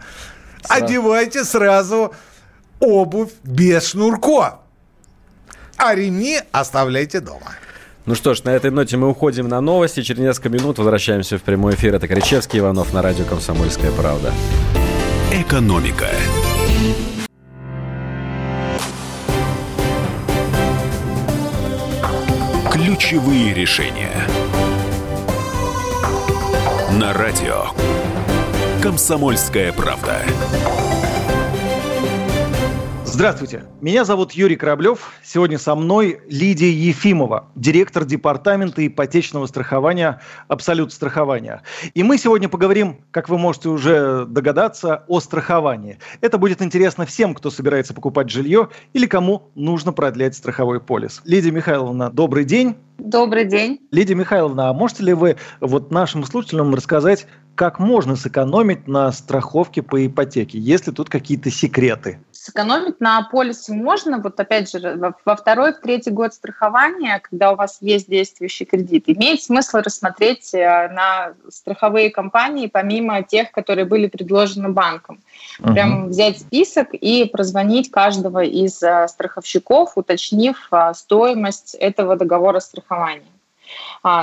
[0.67, 2.13] одевайте сразу
[2.79, 4.55] обувь без шнурков.
[5.77, 7.53] А ремни оставляйте дома.
[8.05, 10.01] Ну что ж, на этой ноте мы уходим на новости.
[10.01, 11.95] Через несколько минут возвращаемся в прямой эфир.
[11.95, 14.33] Это Кричевский Иванов на радио «Комсомольская правда».
[15.31, 16.09] «Экономика».
[22.89, 24.27] Ключевые решения.
[26.99, 27.67] На радио
[28.81, 30.23] «Комсомольская правда».
[33.11, 35.13] Здравствуйте, меня зовут Юрий Кораблев.
[35.23, 41.63] Сегодня со мной Лидия Ефимова, директор департамента ипотечного страхования «Абсолют страхования».
[41.95, 45.97] И мы сегодня поговорим, как вы можете уже догадаться, о страховании.
[46.21, 51.21] Это будет интересно всем, кто собирается покупать жилье или кому нужно продлять страховой полис.
[51.25, 52.77] Лидия Михайловна, добрый день.
[52.99, 53.79] Добрый день.
[53.91, 59.81] Лидия Михайловна, а можете ли вы вот нашим слушателям рассказать, как можно сэкономить на страховке
[59.81, 60.57] по ипотеке?
[60.57, 62.19] Есть ли тут какие-то секреты?
[62.31, 67.57] Сэкономить на полисе можно, вот опять же, во- второй, в третий год страхования, когда у
[67.57, 74.07] вас есть действующий кредит, имеет смысл рассмотреть э, на страховые компании, помимо тех, которые были
[74.07, 75.19] предложены банком.
[75.61, 82.88] Прям взять список и прозвонить каждого из э, страховщиков, уточнив э, стоимость этого договора страхования.
[82.89, 83.19] А,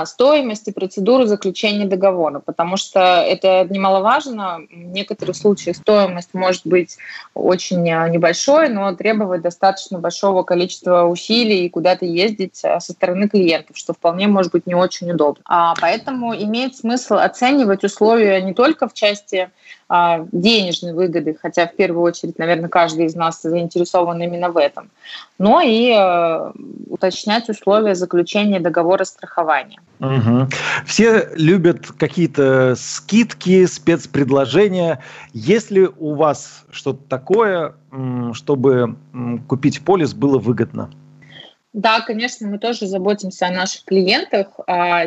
[0.05, 4.61] стоимость и процедуру заключения договора, потому что это немаловажно.
[4.69, 6.97] В некоторых случаях стоимость может быть
[7.33, 13.29] очень э, небольшой, но требовать достаточно большого количества усилий и куда-то ездить э, со стороны
[13.29, 15.43] клиентов, что вполне может быть не очень удобно.
[15.45, 19.49] А, Поэтому имеет смысл оценивать условия не только в части
[19.89, 24.89] а, денежной выгоды, хотя в первую очередь, наверное, каждый из нас заинтересован именно в этом,
[25.37, 25.93] но и
[26.89, 29.66] уточнять условия заключения договора страхования.
[29.99, 30.47] Мгм.
[30.85, 35.01] Все любят какие-то скидки, спецпредложения.
[35.33, 37.73] Есть ли у вас что-то такое,
[38.33, 38.95] чтобы
[39.47, 40.91] купить полис было выгодно?
[41.73, 44.47] Да, конечно, мы тоже заботимся о наших клиентах.
[44.67, 45.05] А,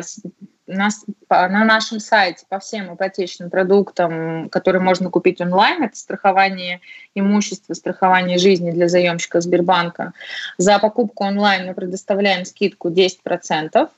[0.67, 6.81] нас- на нашем сайте по всем ипотечным продуктам, которые можно купить онлайн, это страхование
[7.15, 10.13] имущества, страхование жизни для заемщика Сбербанка.
[10.57, 13.89] За покупку онлайн мы предоставляем скидку 10%.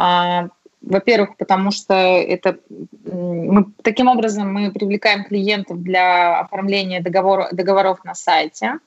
[0.00, 0.48] А,
[0.80, 2.58] Во-первых, потому что это
[3.04, 8.78] мы, таким образом мы привлекаем клиентов для оформления договора, договоров на сайте.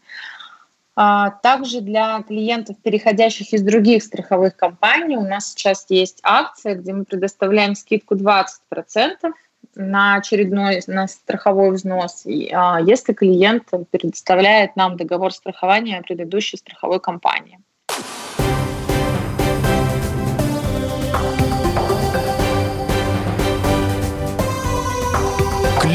[0.95, 6.93] А Также для клиентов, переходящих из других страховых компаний, у нас сейчас есть акция, где
[6.93, 9.33] мы предоставляем скидку 20%
[9.75, 17.59] на очередной на страховой взнос, а, если клиент предоставляет нам договор страхования предыдущей страховой компании.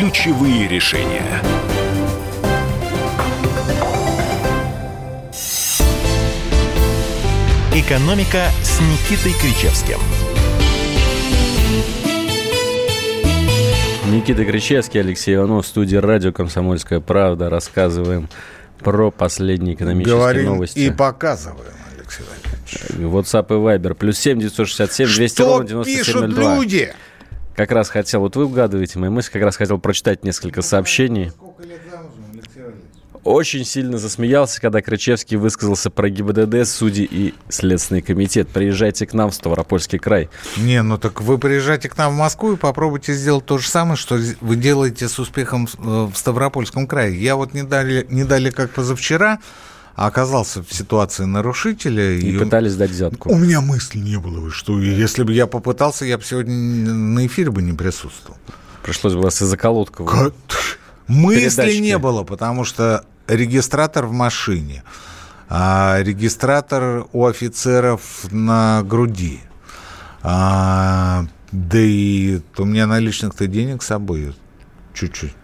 [0.09, 1.42] Ключевые решения.
[7.75, 9.99] «Экономика» с Никитой Кричевским.
[14.11, 17.51] Никита Кричевский, Алексей Иванов, в студии радио «Комсомольская правда».
[17.51, 18.31] Рассказываем
[18.79, 20.79] про последние экономические Говорим новости.
[20.79, 23.12] и показываем, Алексей Валерьевич.
[23.12, 23.92] WhatsApp и Viber.
[23.92, 26.57] Плюс 7 967 200 Что ровно пишут 9702.
[26.57, 26.94] люди?
[27.59, 31.33] Как раз хотел, вот вы угадываете мои мысли, как раз хотел прочитать несколько сообщений.
[33.25, 38.49] Очень сильно засмеялся, когда Кричевский высказался про ГИБДД, судьи и Следственный комитет.
[38.49, 40.31] Приезжайте к нам в Ставропольский край.
[40.57, 43.97] Не, ну так вы приезжайте к нам в Москву и попробуйте сделать то же самое,
[43.97, 47.21] что вы делаете с успехом э, в Ставропольском крае.
[47.21, 49.40] Я вот не дали, не дали как позавчера
[50.06, 52.12] оказался в ситуации нарушителя.
[52.12, 53.32] И, и пытались дать взятку.
[53.32, 57.50] У меня мысли не было, что если бы я попытался, я бы сегодня на эфире
[57.50, 58.38] бы не присутствовал.
[58.84, 60.04] Пришлось бы вас из заколотка.
[60.04, 60.34] Как?
[61.08, 64.84] Мысли не было, потому что регистратор в машине,
[65.48, 69.40] а регистратор у офицеров на груди.
[70.22, 74.34] А, да и у меня наличных-то денег с собой
[74.94, 75.34] чуть-чуть.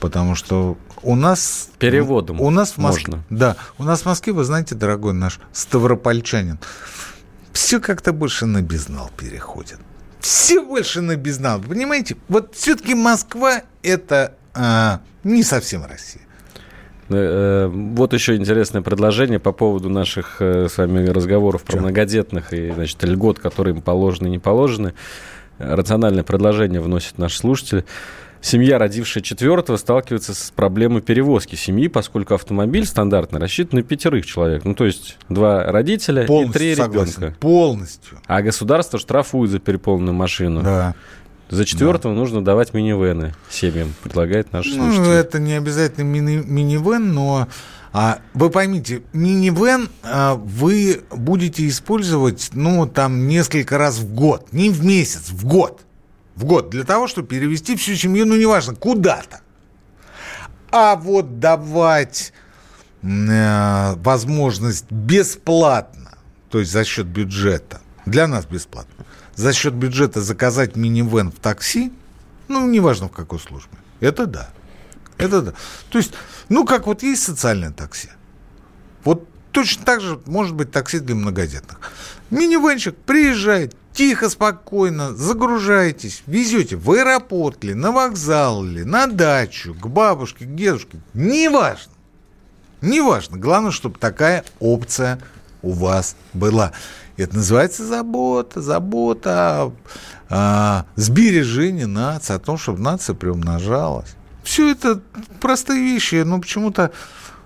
[0.00, 1.68] Потому что у нас...
[1.78, 3.16] Переводом У нас в Москве...
[3.16, 3.24] Можно.
[3.30, 6.58] Да, у нас в Москве, вы знаете, дорогой наш ставропольчанин,
[7.52, 9.78] все как-то больше на безнал переходит.
[10.20, 11.60] Все больше на безнал.
[11.60, 12.16] Понимаете?
[12.28, 16.22] Вот все-таки Москва это а, не совсем Россия.
[17.08, 21.80] Э, э, вот еще интересное предложение по поводу наших э, с вами разговоров про Что?
[21.82, 24.94] многодетных и значит, льгот, которые им положены и не положены.
[25.58, 27.84] Рациональное предложение вносит наш слушатель.
[28.42, 34.64] Семья, родившая четвертого, сталкивается с проблемой перевозки семьи, поскольку автомобиль стандартно рассчитан на пятерых человек.
[34.64, 37.14] Ну, то есть два родителя Полностью и три согласен.
[37.18, 37.38] ребенка.
[37.38, 38.18] Полностью.
[38.26, 40.60] А государство штрафует за переполненную машину.
[40.62, 40.94] Да.
[41.50, 42.20] За четвертого да.
[42.20, 45.02] нужно давать минивены семьям, предлагает наш ну, слушатель.
[45.02, 47.46] Ну, это не обязательно мини минивен, но
[47.92, 54.52] а, вы поймите, минивэн а, вы будете использовать, ну, там, несколько раз в год.
[54.52, 55.82] Не в месяц, в год.
[56.34, 56.70] В год.
[56.70, 59.40] Для того, чтобы перевести всю семью, ну, неважно, куда-то.
[60.70, 62.32] А вот давать
[63.02, 66.16] э, возможность бесплатно,
[66.50, 71.92] то есть за счет бюджета, для нас бесплатно, за счет бюджета заказать минивэн в такси,
[72.48, 74.50] ну, неважно в какой службе, это да.
[75.18, 75.52] Это да.
[75.90, 76.12] То есть,
[76.48, 78.08] ну, как вот есть социальное такси.
[79.04, 81.78] Вот точно так же может быть такси для многодетных.
[82.30, 89.86] Минивенчик приезжает, тихо, спокойно, загружаетесь, везете в аэропорт ли, на вокзал ли, на дачу, к
[89.86, 91.00] бабушке, к дедушке.
[91.14, 91.92] Неважно.
[92.80, 93.38] Неважно.
[93.38, 95.20] Главное, чтобы такая опция
[95.62, 96.72] у вас была.
[97.16, 99.72] Это называется забота, забота о,
[100.28, 104.16] о сбережении нации, о том, чтобы нация приумножалась.
[104.42, 105.00] Все это
[105.40, 106.90] простые вещи, но почему-то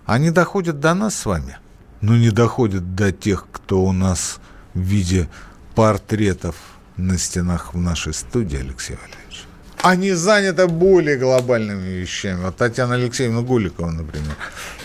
[0.07, 1.59] они доходят до нас с вами,
[2.01, 4.39] но не доходят до тех, кто у нас
[4.73, 5.29] в виде
[5.77, 6.57] портретов
[6.97, 9.45] на стенах в нашей студии, Алексей Валерьевич.
[9.83, 12.45] Они заняты более глобальными вещами.
[12.45, 14.35] Вот Татьяна Алексеевна Гуликова, например.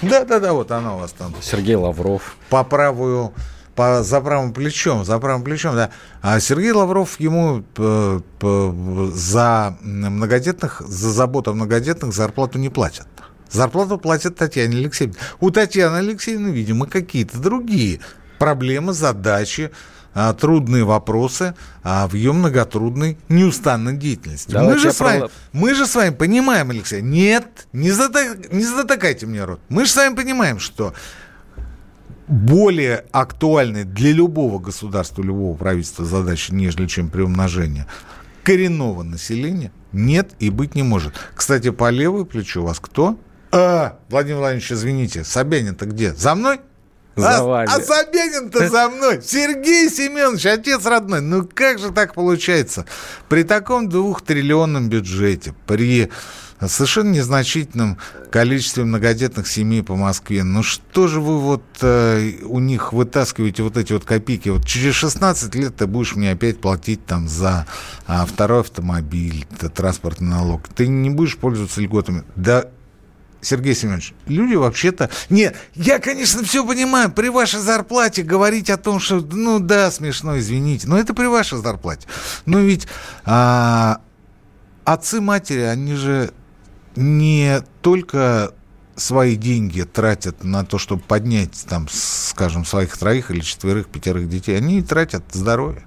[0.02, 1.34] Да-да-да, вот она у вас там.
[1.42, 2.36] Сергей Лавров.
[2.50, 3.34] По правую
[3.74, 5.92] по, за правым плечом, за правым плечом, да.
[6.22, 12.68] А Сергей Лавров ему по, э, по, за многодетных, за заботу о многодетных зарплату не
[12.68, 13.08] платят.
[13.50, 15.16] Зарплату платят Татьяне Алексеевне.
[15.40, 18.02] У Татьяны Алексеевны, видимо, какие-то другие
[18.40, 19.72] проблемы, задачи,
[20.14, 24.56] а, трудные вопросы а, в ее многотрудной, неустанной деятельности.
[24.56, 29.26] мы же, с вами, мы же с вами понимаем, Алексей, нет, не, затак, не затыкайте
[29.26, 29.62] мне рот.
[29.70, 30.94] Мы же с вами понимаем, что
[32.28, 37.88] более актуальной для любого государства, любого правительства задачи, нежели чем приумножение
[38.44, 41.14] коренного населения, нет и быть не может.
[41.36, 43.20] Кстати, по левой плечу у вас кто?
[43.52, 46.14] А, Владимир Владимирович, извините, Собянин-то где?
[46.14, 46.62] За мной?
[47.16, 47.70] За а, вами.
[47.70, 49.22] а Собянин-то за мной.
[49.22, 51.22] Сергей Семенович, отец родной.
[51.22, 52.86] Ну как же так получается?
[53.28, 56.10] При таком двухтриллионном бюджете, при
[56.68, 57.98] совершенно незначительном
[58.30, 60.44] количестве многодетных семей по Москве.
[60.44, 64.50] Ну что же вы вот э, у них вытаскиваете вот эти вот копейки?
[64.50, 67.66] Вот через 16 лет ты будешь мне опять платить там за
[68.08, 70.68] а, второй автомобиль, транспортный налог.
[70.70, 72.24] Ты не будешь пользоваться льготами.
[72.36, 72.70] Да
[73.42, 75.10] Сергей Семенович, люди вообще-то...
[75.30, 80.38] Нет, я, конечно, все понимаю, при вашей зарплате говорить о том, что, ну да, смешно,
[80.38, 82.08] извините, но это при вашей зарплате.
[82.46, 82.88] Но ведь
[83.26, 84.02] а,
[84.86, 86.32] отцы-матери, они же
[86.96, 88.54] не только
[88.96, 94.56] свои деньги тратят на то, чтобы поднять, там, скажем, своих троих или четверых, пятерых детей,
[94.58, 95.84] они тратят здоровье.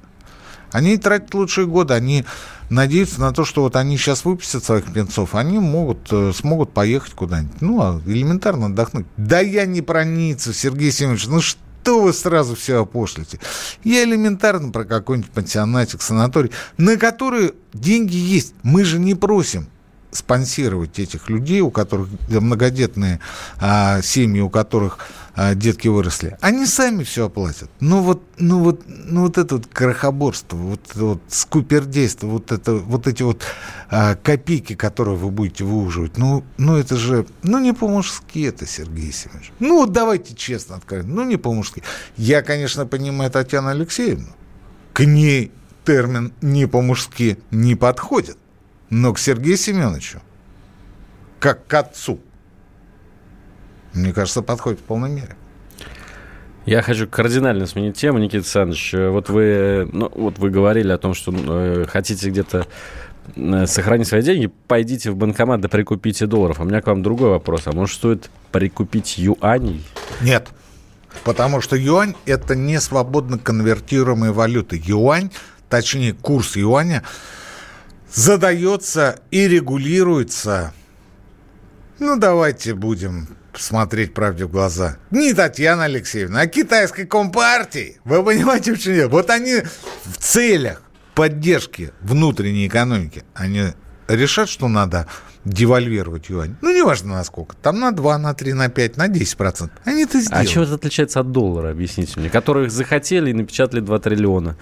[0.75, 2.25] Они тратят лучшие годы, они
[2.69, 7.13] надеются на то, что вот они сейчас выпустят своих птенцов, они могут, э, смогут поехать
[7.13, 9.07] куда-нибудь, ну, а элементарно отдохнуть.
[9.17, 13.39] Да я не про Ниццу, Сергей Семенович, ну что вы сразу все опошлите?
[13.85, 18.55] Я элементарно про какой-нибудь пансионатик, санаторий, на который деньги есть.
[18.65, 19.69] Мы же не просим
[20.11, 23.21] спонсировать этих людей, у которых многодетные
[23.61, 24.99] а, семьи, у которых
[25.37, 27.71] а, детки выросли, они сами все оплатят.
[27.81, 33.07] Ну вот, ну вот, ну вот это вот крохоборство, вот, вот скупердейство, вот это, вот
[33.07, 33.43] эти вот
[33.91, 39.13] а, копейки, которые вы будете выуживать, ну, ну это же, ну не по-мужски это, Сергей
[39.13, 39.53] Семенович.
[39.59, 41.83] Ну вот давайте честно откровенно, ну не по-мужски.
[42.17, 44.29] Я, конечно, понимаю Татьяну Алексеевну,
[44.93, 45.51] к ней
[45.85, 48.39] термин не по-мужски не подходит.
[48.91, 50.21] Но к Сергею Семеновичу,
[51.41, 52.21] как к отцу,
[53.95, 55.37] Мне кажется, подходит в полной мере.
[56.67, 58.95] Я хочу кардинально сменить тему, Никита Александрович.
[58.95, 62.67] Вот вы, ну, вот вы говорили о том, что э, хотите где-то
[63.37, 66.61] э, сохранить свои деньги, пойдите в банкомат да прикупите долларов.
[66.61, 67.67] А у меня к вам другой вопрос.
[67.67, 69.85] А может, стоит прикупить юаней?
[70.23, 70.49] Нет.
[71.23, 74.75] Потому что юань– это не свободно конвертируемая валюта.
[74.75, 75.31] Юань,
[75.69, 77.03] точнее, курс юаня
[78.11, 80.73] задается и регулируется.
[81.99, 83.29] Ну, давайте будем
[83.59, 84.97] смотреть правде в глаза.
[85.11, 87.99] Не Татьяна Алексеевна, а китайской компартии.
[88.05, 89.09] Вы понимаете, в чем дело?
[89.09, 89.63] Вот они
[90.05, 90.83] в целях
[91.15, 93.73] поддержки внутренней экономики, они
[94.09, 95.07] решат, что надо
[95.45, 96.57] девальвировать юань.
[96.63, 97.55] Ну, неважно насколько.
[97.57, 99.79] Там на 2, на 3, на 5, на 10 процентов.
[99.85, 100.49] Они это сделают.
[100.49, 102.31] А чем это отличается от доллара, объясните мне?
[102.31, 104.57] Которых захотели и напечатали 2 триллиона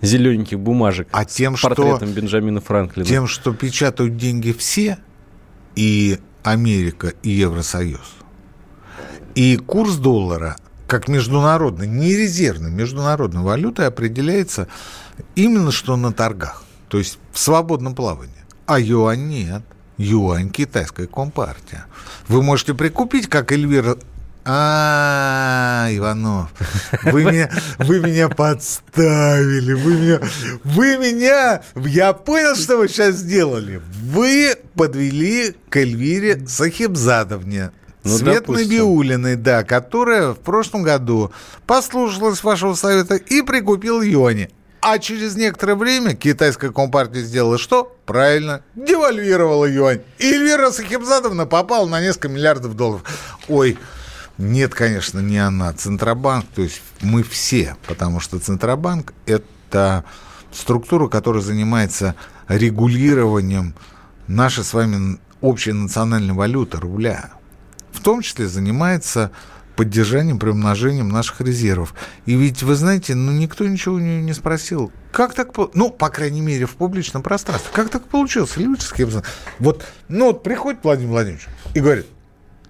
[0.00, 3.06] зелененьких бумажек а тем, с портретом что, Бенджамина Франклина.
[3.06, 4.98] Тем, что печатают деньги все,
[5.76, 8.16] и Америка, и Евросоюз.
[9.34, 10.56] И курс доллара,
[10.86, 14.68] как международной, не резервной, международной валютой определяется
[15.34, 18.34] именно что на торгах, то есть в свободном плавании.
[18.66, 19.62] А юань нет.
[19.98, 21.86] Юань китайская компартия.
[22.28, 23.96] Вы можете прикупить, как Эльвира
[24.44, 26.50] а, Иванов,
[27.04, 30.20] вы меня, вы меня подставили, вы меня,
[30.64, 33.80] вы меня, я понял, что вы сейчас сделали.
[34.02, 37.70] Вы подвели к Эльвире Сахибзадовне,
[38.04, 41.32] ну, Свет Набиулиной, да, которая в прошлом году
[41.66, 44.50] послушалась вашего совета и прикупила юани.
[44.80, 47.96] А через некоторое время китайская компартия сделала что?
[48.04, 50.00] Правильно, девальвировала юань.
[50.18, 53.04] И Эльвира Сахибзадовна попала на несколько миллиардов долларов.
[53.46, 53.78] Ой,
[54.38, 55.72] нет, конечно, не она.
[55.72, 60.04] Центробанк, то есть мы все, потому что Центробанк– это
[60.50, 62.16] структура, которая занимается
[62.48, 63.74] регулированием
[64.26, 67.30] нашей с вами общей национальной валюты, рубля.
[68.02, 69.30] Том числе занимается
[69.76, 71.94] поддержанием, приумножением наших резервов.
[72.26, 74.92] И ведь, вы знаете, ну, никто ничего не, не спросил.
[75.12, 78.56] Как так, ну, по крайней мере, в публичном пространстве, как так получилось?
[78.56, 79.10] Люди с кем
[79.58, 82.06] Вот, ну, вот приходит Владимир Владимирович и говорит,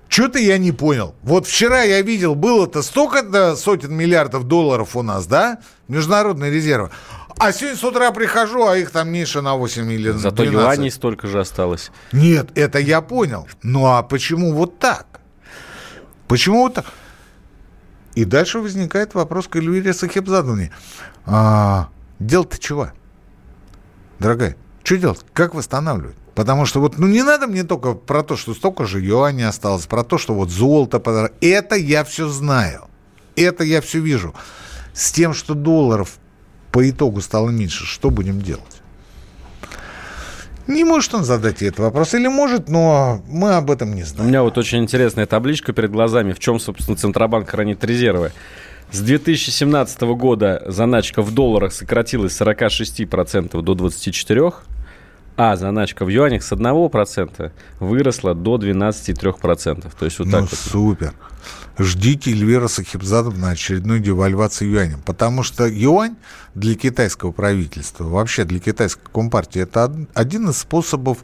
[0.08, 1.14] что-то я не понял.
[1.22, 5.58] Вот вчера я видел, было-то столько сотен миллиардов долларов у нас, да,
[5.88, 6.90] международные резервы.
[7.38, 10.20] А сегодня с утра прихожу, а их там меньше на 8 миллионов.
[10.20, 10.52] Зато 12.
[10.52, 11.90] юаней столько же осталось.
[12.12, 13.48] Нет, это я понял.
[13.62, 15.11] Ну а почему вот так?
[16.32, 16.86] Почему вот так?
[18.14, 20.72] И дальше возникает вопрос к Эльвире Сахибзадовне.
[21.26, 22.90] А, дело-то чего?
[24.18, 25.20] Дорогая, что делать?
[25.34, 26.16] Как восстанавливать?
[26.34, 29.84] Потому что вот, ну не надо мне только про то, что столько же юаней осталось,
[29.84, 31.36] про то, что вот золото подорожало.
[31.42, 32.88] Это я все знаю.
[33.36, 34.34] Это я все вижу.
[34.94, 36.16] С тем, что долларов
[36.70, 38.81] по итогу стало меньше, что будем делать?
[40.66, 44.26] Не может он задать этот вопрос, или может, но мы об этом не знаем.
[44.26, 48.32] У меня вот очень интересная табличка перед глазами, в чем, собственно, Центробанк хранит резервы.
[48.92, 54.54] С 2017 года заначка в долларах сократилась с 46% до 24%,
[55.36, 57.50] а заначка в юанях с 1%
[57.80, 59.90] выросла до 12,3%.
[59.98, 60.52] То есть вот ну, так вот.
[60.52, 61.14] супер.
[61.78, 64.98] Ждите Эльвира Сахибзадовна очередной девальвации юаня.
[65.04, 66.16] Потому что юань
[66.54, 71.18] для китайского правительства, вообще для китайской компартии, это один из способов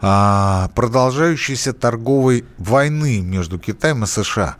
[0.00, 4.56] а, продолжающейся торговой войны между Китаем и США.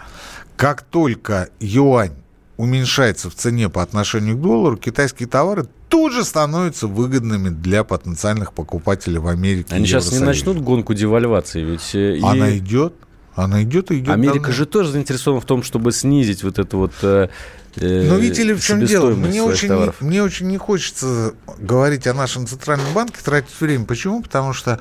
[0.57, 2.15] Как только юань
[2.57, 8.53] уменьшается в цене по отношению к доллару, китайские товары тут же становятся выгодными для потенциальных
[8.53, 9.75] покупателей в Америке.
[9.75, 12.59] Они сейчас не начнут гонку девальвации, ведь э, она и...
[12.59, 12.95] идет.
[13.39, 14.15] Она идет и идет.
[14.15, 14.53] Америка давно.
[14.53, 16.93] же тоже заинтересована в том, чтобы снизить вот это вот.
[17.03, 17.29] Э,
[17.77, 19.11] э Но видите ли, в чем дело?
[19.11, 23.85] Мне очень, не, мне очень не хочется говорить о нашем центральном банке, тратить время.
[23.85, 24.23] Почему?
[24.23, 24.81] Потому что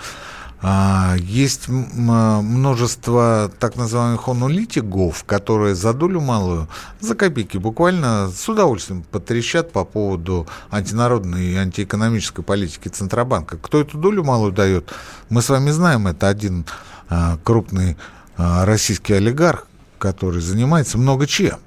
[0.59, 6.67] а, есть множество так называемых аналитиков, которые за долю малую,
[6.99, 13.57] за копейки буквально с удовольствием потрещат по поводу антинародной и антиэкономической политики Центробанка.
[13.57, 14.91] Кто эту долю малую дает,
[15.29, 16.65] мы с вами знаем, это один
[17.07, 17.97] а, крупный
[18.37, 19.67] российский олигарх,
[19.99, 21.57] который занимается много чем.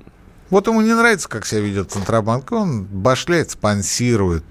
[0.50, 4.44] Вот ему не нравится, как себя ведет Центробанк, он башляет, спонсирует,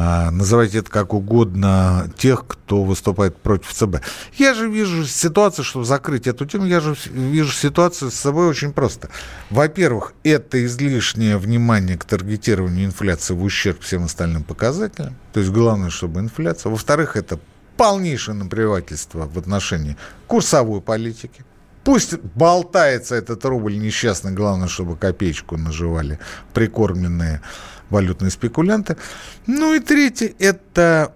[0.00, 3.96] а, называйте это как угодно, тех, кто выступает против ЦБ.
[4.36, 8.72] Я же вижу ситуацию, чтобы закрыть эту тему, я же вижу ситуацию с собой очень
[8.72, 9.08] просто.
[9.50, 15.16] Во-первых, это излишнее внимание к таргетированию инфляции в ущерб всем остальным показателям.
[15.32, 16.70] То есть главное, чтобы инфляция.
[16.70, 17.40] Во-вторых, это
[17.78, 21.44] полнейшее наплевательство в отношении курсовой политики.
[21.84, 26.18] Пусть болтается этот рубль несчастный, главное, чтобы копеечку наживали
[26.52, 27.40] прикормленные
[27.88, 28.98] валютные спекулянты.
[29.46, 31.14] Ну и третье– это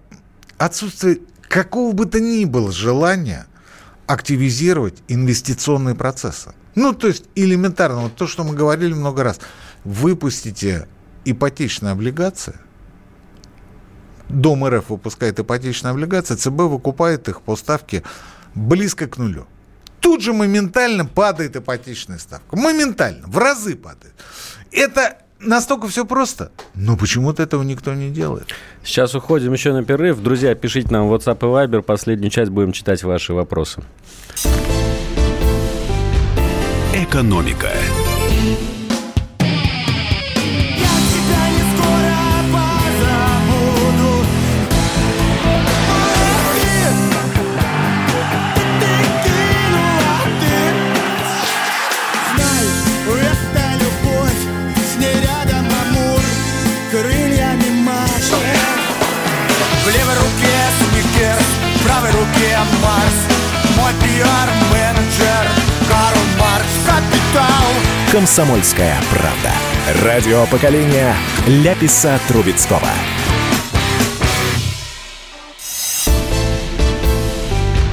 [0.57, 3.45] отсутствие какого бы то ни было желания
[4.07, 6.53] активизировать инвестиционные процессы.
[6.75, 9.39] Ну, то есть элементарно, вот то, что мы говорили много раз.
[9.83, 10.87] Выпустите
[11.25, 12.55] ипотечные облигации,
[14.33, 18.03] Дом РФ выпускает ипотечные облигации, ЦБ выкупает их по ставке
[18.55, 19.45] близко к нулю.
[19.99, 22.57] Тут же моментально падает ипотечная ставка.
[22.57, 24.13] Моментально, в разы падает.
[24.71, 26.51] Это настолько все просто.
[26.73, 28.47] Но почему-то этого никто не делает.
[28.83, 30.21] Сейчас уходим еще на перерыв.
[30.21, 31.81] Друзья, пишите нам в WhatsApp и Viber.
[31.81, 33.81] Последнюю часть будем читать ваши вопросы.
[36.93, 37.69] Экономика.
[68.13, 70.05] «Комсомольская правда».
[70.05, 71.15] Радио поколения
[71.47, 72.87] Ляписа Трубецкого.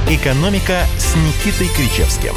[0.07, 2.35] «Экономика» с Никитой Кричевским.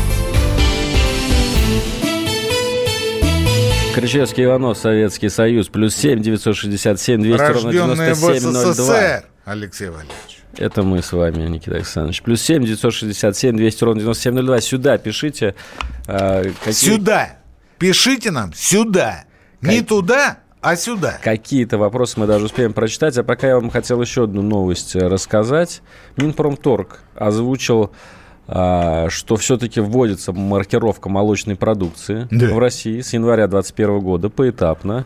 [3.95, 9.23] Кричевский Иванов, Советский Союз, плюс семь девятьсот шестьдесят семь двести ровно девяносто семь ноль два.
[9.45, 10.39] Алексей Валерьевич.
[10.57, 12.23] Это мы с вами, Никита Александрович.
[12.23, 14.63] Плюс семь девятьсот шестьдесят семь двести ровно девяносто семь ноль два.
[14.63, 15.55] Сюда пишите.
[16.07, 16.73] Э, какие...
[16.73, 17.37] Сюда!
[17.79, 19.25] Пишите нам сюда.
[19.61, 19.71] Как...
[19.71, 21.19] Не туда, а сюда.
[21.23, 23.19] Какие-то вопросы мы даже успеем прочитать.
[23.19, 25.83] А пока я вам хотел еще одну новость э, рассказать.
[26.17, 27.93] Минпромторг озвучил,
[28.49, 32.55] а, что все-таки вводится маркировка молочной продукции да.
[32.55, 35.05] в России с января 2021 года поэтапно.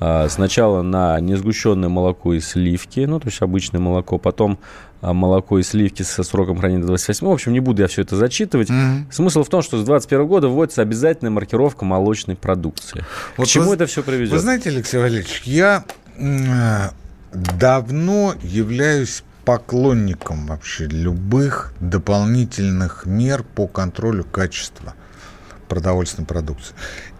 [0.00, 4.58] А, сначала на несгущенное молоко и сливки, ну, то есть обычное молоко, потом
[5.02, 7.26] молоко и сливки со сроком хранения до 28.
[7.26, 8.70] В общем, не буду я все это зачитывать.
[8.70, 9.12] Mm-hmm.
[9.12, 13.04] Смысл в том, что с 2021 года вводится обязательная маркировка молочной продукции.
[13.36, 14.32] Вот К чему вы, это все приведет?
[14.32, 15.84] Вы знаете, Алексей Валерьевич, я
[16.16, 16.90] э,
[17.32, 24.94] давно являюсь поклонником вообще любых дополнительных мер по контролю качества
[25.68, 26.74] продовольственной продукции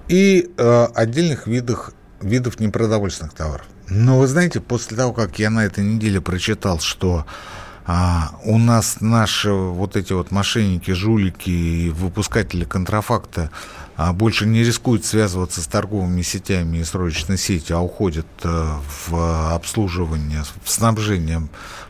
[0.08, 3.66] и э, отдельных видах видов непродовольственных товаров.
[3.88, 7.26] Но вы знаете, после того, как я на этой неделе прочитал, что
[7.84, 13.50] а, у нас наши вот эти вот мошенники, жулики и выпускатели контрафакта
[13.96, 19.54] а, больше не рискуют связываться с торговыми сетями и срочной сетью, а уходят а, в
[19.54, 21.48] обслуживание, в снабжение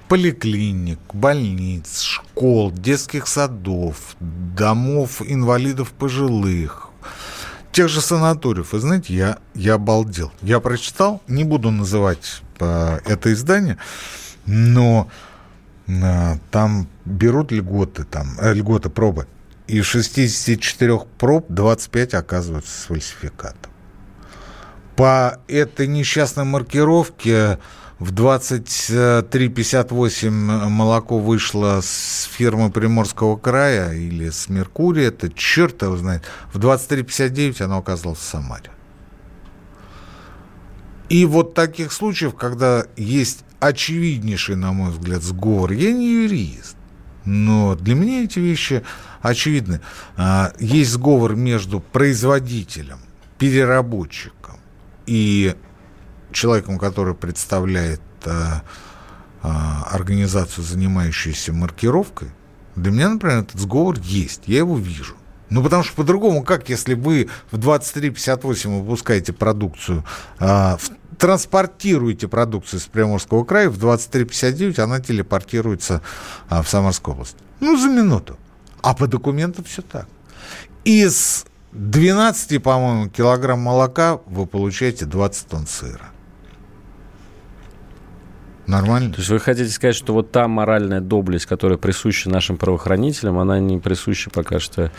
[0.09, 6.88] поликлиник, больниц, школ, детских садов, домов инвалидов пожилых,
[7.70, 8.72] тех же санаториев.
[8.72, 10.30] Вы знаете, я, я обалдел.
[10.43, 13.78] Я прочитал, не буду называть э, это издание,
[14.45, 15.32] но э,
[16.51, 19.26] там берут льготы, там, э, льготы пробы.
[19.66, 23.70] Из 64 проб 25 оказываются с фальсификатом.
[24.97, 27.59] По этой несчастной маркировке
[27.99, 36.22] в 23.58 молоко вышло с фирмы Приморского края или с Меркурия, это черт его знает.
[36.53, 38.70] В 23.59 оно оказалось в Самаре.
[41.13, 46.75] И вот таких случаев, когда есть очевиднейший, на мой взгляд, сговор, я не юрист,
[47.27, 48.83] но для меня эти вещи
[49.21, 49.83] очевидны.
[50.17, 52.99] А, есть сговор между производителем,
[53.37, 54.57] переработчиком
[55.05, 55.55] и
[56.33, 58.63] человеком, который представляет а,
[59.43, 62.31] а, организацию, занимающуюся маркировкой,
[62.75, 65.17] для меня, например, этот сговор есть, я его вижу.
[65.51, 70.03] Ну, потому что по-другому, как если вы в 23.58 выпускаете продукцию,
[70.39, 76.03] а, в, транспортируете продукцию с Приморского края, в 23.59 она телепортируется
[76.49, 77.37] а, в Самарскую область.
[77.61, 78.37] Ну, за минуту.
[78.83, 80.09] А по документам все так.
[80.85, 86.11] Из 12, по-моему, килограмм молока вы получаете 20 тонн сыра.
[88.67, 89.13] Нормально.
[89.13, 93.59] То есть вы хотите сказать, что вот та моральная доблесть, которая присуща нашим правоохранителям, она
[93.59, 94.93] не присуща пока что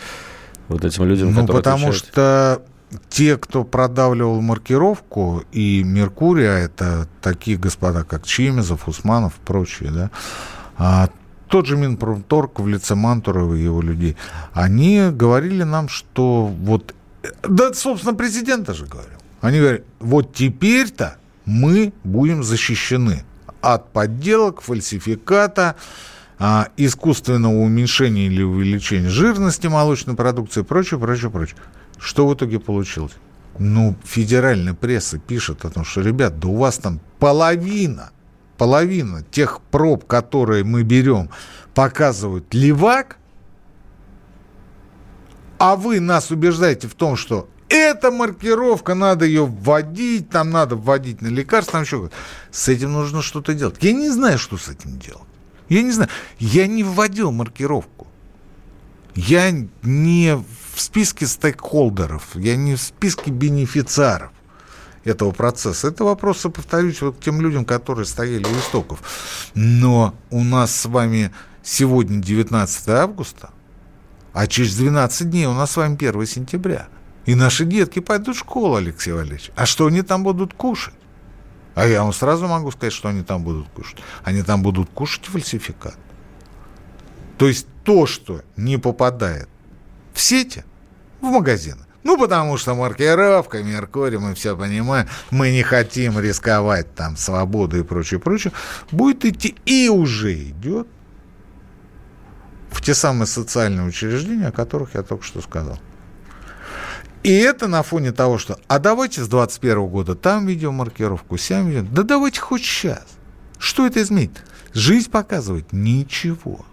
[0.68, 2.12] вот этим людям, ну, которые потому отвечают?
[2.12, 2.62] что
[3.08, 10.10] те, кто продавливал маркировку, и Меркурия, это такие господа, как Чемезов, Усманов и прочие, да,
[10.76, 11.08] а
[11.48, 14.16] тот же Минпромторг в лице Мантурова и его людей,
[14.52, 16.94] они говорили нам, что вот,
[17.42, 23.24] да, собственно, президент даже говорил, они говорят, вот теперь-то мы будем защищены
[23.60, 25.76] от подделок, фальсификата,
[26.38, 31.56] а, искусственного уменьшения или увеличения жирности молочной продукции и прочее, прочее, прочее.
[32.04, 33.14] Что в итоге получилось?
[33.58, 38.10] Ну, федеральная пресса пишет о том, что, ребят, да у вас там половина,
[38.58, 41.30] половина тех проб, которые мы берем,
[41.74, 43.16] показывают левак,
[45.58, 51.22] А вы нас убеждаете в том, что эта маркировка, надо ее вводить, там надо вводить
[51.22, 52.10] на лекарства, там еще
[52.50, 53.76] С этим нужно что-то делать.
[53.80, 55.22] Я не знаю, что с этим делать.
[55.70, 56.10] Я не знаю.
[56.38, 58.06] Я не вводил маркировку.
[59.14, 59.50] Я
[59.82, 60.36] не
[60.74, 64.30] в списке стейкхолдеров, я не в списке бенефициаров
[65.04, 65.88] этого процесса.
[65.88, 69.00] Это вопросы, повторюсь, вот тем людям, которые стояли у истоков.
[69.54, 71.30] Но у нас с вами
[71.62, 73.50] сегодня 19 августа,
[74.32, 76.88] а через 12 дней у нас с вами 1 сентября.
[77.26, 79.50] И наши детки пойдут в школу, Алексей Валерьевич.
[79.56, 80.94] А что они там будут кушать?
[81.74, 83.98] А я вам сразу могу сказать, что они там будут кушать.
[84.22, 85.98] Они там будут кушать фальсификат.
[87.38, 89.48] То есть то, что не попадает
[90.14, 90.64] в сети,
[91.20, 91.80] в магазины.
[92.04, 97.82] Ну, потому что маркировка, Меркурий, мы все понимаем, мы не хотим рисковать там свободу и
[97.82, 98.52] прочее, прочее,
[98.90, 100.86] будет идти и уже идет
[102.70, 105.78] в те самые социальные учреждения, о которых я только что сказал.
[107.22, 111.86] И это на фоне того, что, а давайте с 21 года там видеомаркировку, сям видео,
[111.90, 113.06] да давайте хоть сейчас.
[113.58, 114.42] Что это изменит?
[114.74, 116.66] Жизнь показывает ничего.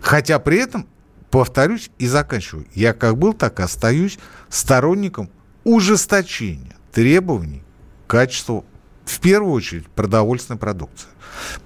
[0.00, 0.86] Хотя при этом,
[1.34, 5.28] повторюсь и заканчиваю, я как был, так и остаюсь сторонником
[5.64, 7.64] ужесточения требований
[8.06, 8.64] к качеству,
[9.04, 11.08] в первую очередь, продовольственной продукции.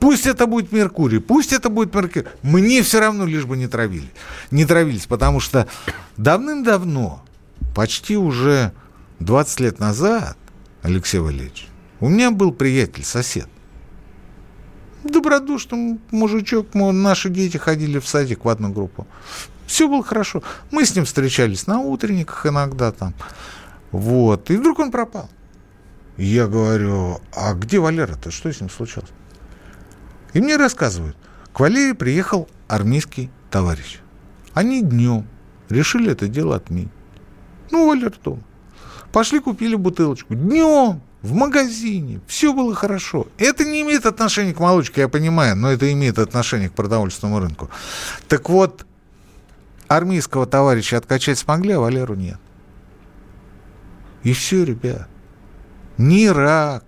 [0.00, 2.26] Пусть это будет Меркурий, пусть это будет Меркурий.
[2.42, 4.10] Мне все равно лишь бы не травили.
[4.50, 5.68] Не травились, потому что
[6.16, 7.22] давным-давно,
[7.74, 8.72] почти уже
[9.20, 10.38] 20 лет назад,
[10.80, 11.68] Алексей Валерьевич,
[12.00, 13.48] у меня был приятель, сосед.
[15.04, 19.06] Добродушный мужичок, мы, наши дети ходили в садик в одну группу.
[19.68, 20.42] Все было хорошо.
[20.70, 23.14] Мы с ним встречались на утренниках иногда там.
[23.92, 24.50] Вот.
[24.50, 25.28] И вдруг он пропал.
[26.16, 28.30] я говорю, а где Валера-то?
[28.30, 29.10] Что с ним случилось?
[30.32, 31.16] И мне рассказывают,
[31.52, 34.00] к Валерии приехал армейский товарищ.
[34.54, 35.26] Они днем
[35.68, 36.88] решили это дело отменить.
[37.70, 38.42] Ну, Валер дома.
[39.12, 40.34] Пошли купили бутылочку.
[40.34, 42.20] Днем в магазине.
[42.26, 43.26] Все было хорошо.
[43.36, 47.68] Это не имеет отношения к молочке, я понимаю, но это имеет отношение к продовольственному рынку.
[48.28, 48.86] Так вот,
[49.88, 52.38] армейского товарища откачать смогли, а Валеру нет.
[54.22, 55.08] И все, ребят.
[55.96, 56.84] Ни рак,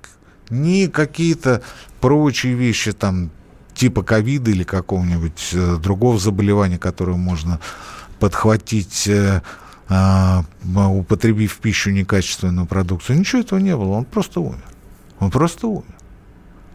[0.50, 1.62] ни какие-то
[2.00, 3.30] прочие вещи, там,
[3.74, 7.60] типа ковида или какого-нибудь э, другого заболевания, которое можно
[8.18, 9.42] подхватить, э,
[9.88, 10.42] э,
[10.74, 13.18] употребив в пищу некачественную продукцию.
[13.18, 14.64] Ничего этого не было, он просто умер.
[15.18, 15.94] Он просто умер.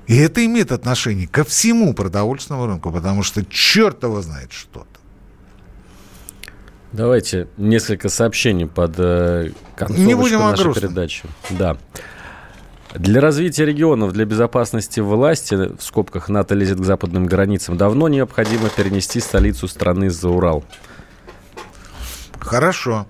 [0.07, 4.94] И это имеет отношение ко всему продовольственному рынку, потому что черт его знает что-то.
[6.95, 11.23] Давайте несколько сообщений под э, концовочку Не будем нашей передачи.
[11.49, 11.75] Да.
[12.93, 18.69] Для развития регионов, для безопасности власти, в скобках НАТО лезет к западным границам, давно необходимо
[18.69, 20.63] перенести столицу страны за Урал.
[22.39, 23.05] Хорошо.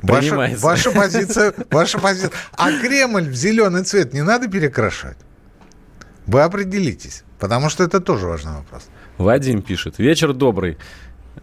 [0.00, 2.30] Ваша, ваша позиция, ваша позиция.
[2.56, 5.18] А Кремль в зеленый цвет не надо перекрашивать?
[6.26, 8.84] Вы определитесь, потому что это тоже важный вопрос.
[9.18, 9.98] Вадим пишет.
[9.98, 10.78] Вечер добрый.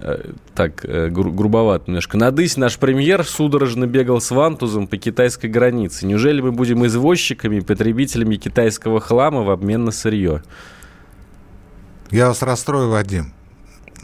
[0.04, 2.18] Э, так, э, гру- грубовато немножко.
[2.18, 6.08] Надысь наш премьер судорожно бегал с вантузом по китайской границе.
[6.08, 10.42] Неужели мы будем извозчиками, потребителями китайского хлама в обмен на сырье?
[12.10, 13.32] Я вас расстрою, Вадим.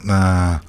[0.07, 0.61] А,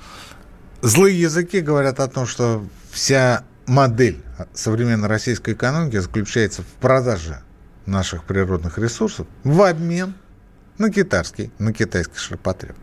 [0.81, 4.23] злые языки говорят о том, что вся модель
[4.55, 7.43] современной российской экономики заключается в продаже
[7.85, 10.15] наших природных ресурсов в обмен
[10.79, 12.77] на китайский, на китайский ширпотреб.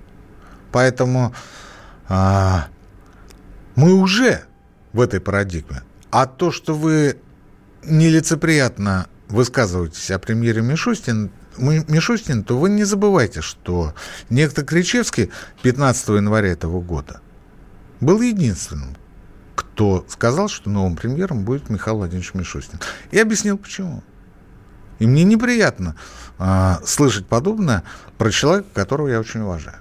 [0.71, 1.33] Поэтому
[2.07, 2.67] а,
[3.75, 4.43] мы уже
[4.93, 5.83] в этой парадигме.
[6.11, 7.17] А то, что вы
[7.83, 13.93] нелицеприятно высказываетесь о премьере Мишустин, Мишустин, то вы не забывайте, что
[14.29, 15.31] некто Кричевский
[15.61, 17.21] 15 января этого года
[18.01, 18.95] был единственным,
[19.55, 22.79] кто сказал, что новым премьером будет Михаил Владимирович Мишустин.
[23.11, 24.03] И объяснил, почему.
[24.99, 25.95] И мне неприятно
[26.37, 27.83] а, слышать подобное
[28.17, 29.77] про человека, которого я очень уважаю.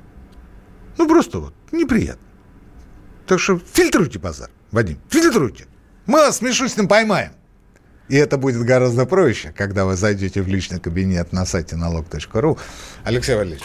[0.96, 2.26] Ну, просто вот неприятно.
[3.26, 5.66] Так что фильтруйте базар, Вадим, фильтруйте.
[6.06, 7.32] Мы вас с Мишустиным поймаем.
[8.08, 12.58] И это будет гораздо проще, когда вы зайдете в личный кабинет на сайте налог.ру.
[13.02, 13.64] Алексей Валерьевич.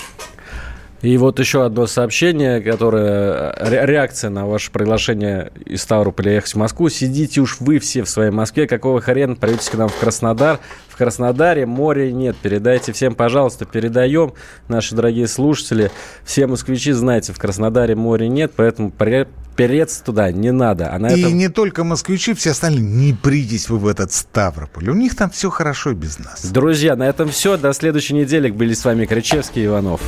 [1.02, 6.90] И вот еще одно сообщение, которое реакция на ваше приглашение из Ставрополя ехать в Москву.
[6.90, 10.60] Сидите уж вы все в своей Москве, какого хрена придете к нам в Краснодар?
[10.90, 12.36] В Краснодаре моря нет.
[12.42, 14.34] Передайте всем, пожалуйста, передаем,
[14.68, 15.90] наши дорогие слушатели.
[16.26, 20.94] Все москвичи, знаете, в Краснодаре моря нет, поэтому переться туда не надо.
[20.94, 21.38] А на и этом...
[21.38, 24.90] не только москвичи, все остальные, не придите вы в этот Ставрополь.
[24.90, 26.46] У них там все хорошо без нас.
[26.46, 27.56] Друзья, на этом все.
[27.56, 28.52] До следующей недели.
[28.52, 30.02] Были с вами Кричевский и Иванов.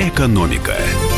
[0.00, 1.09] Экономика.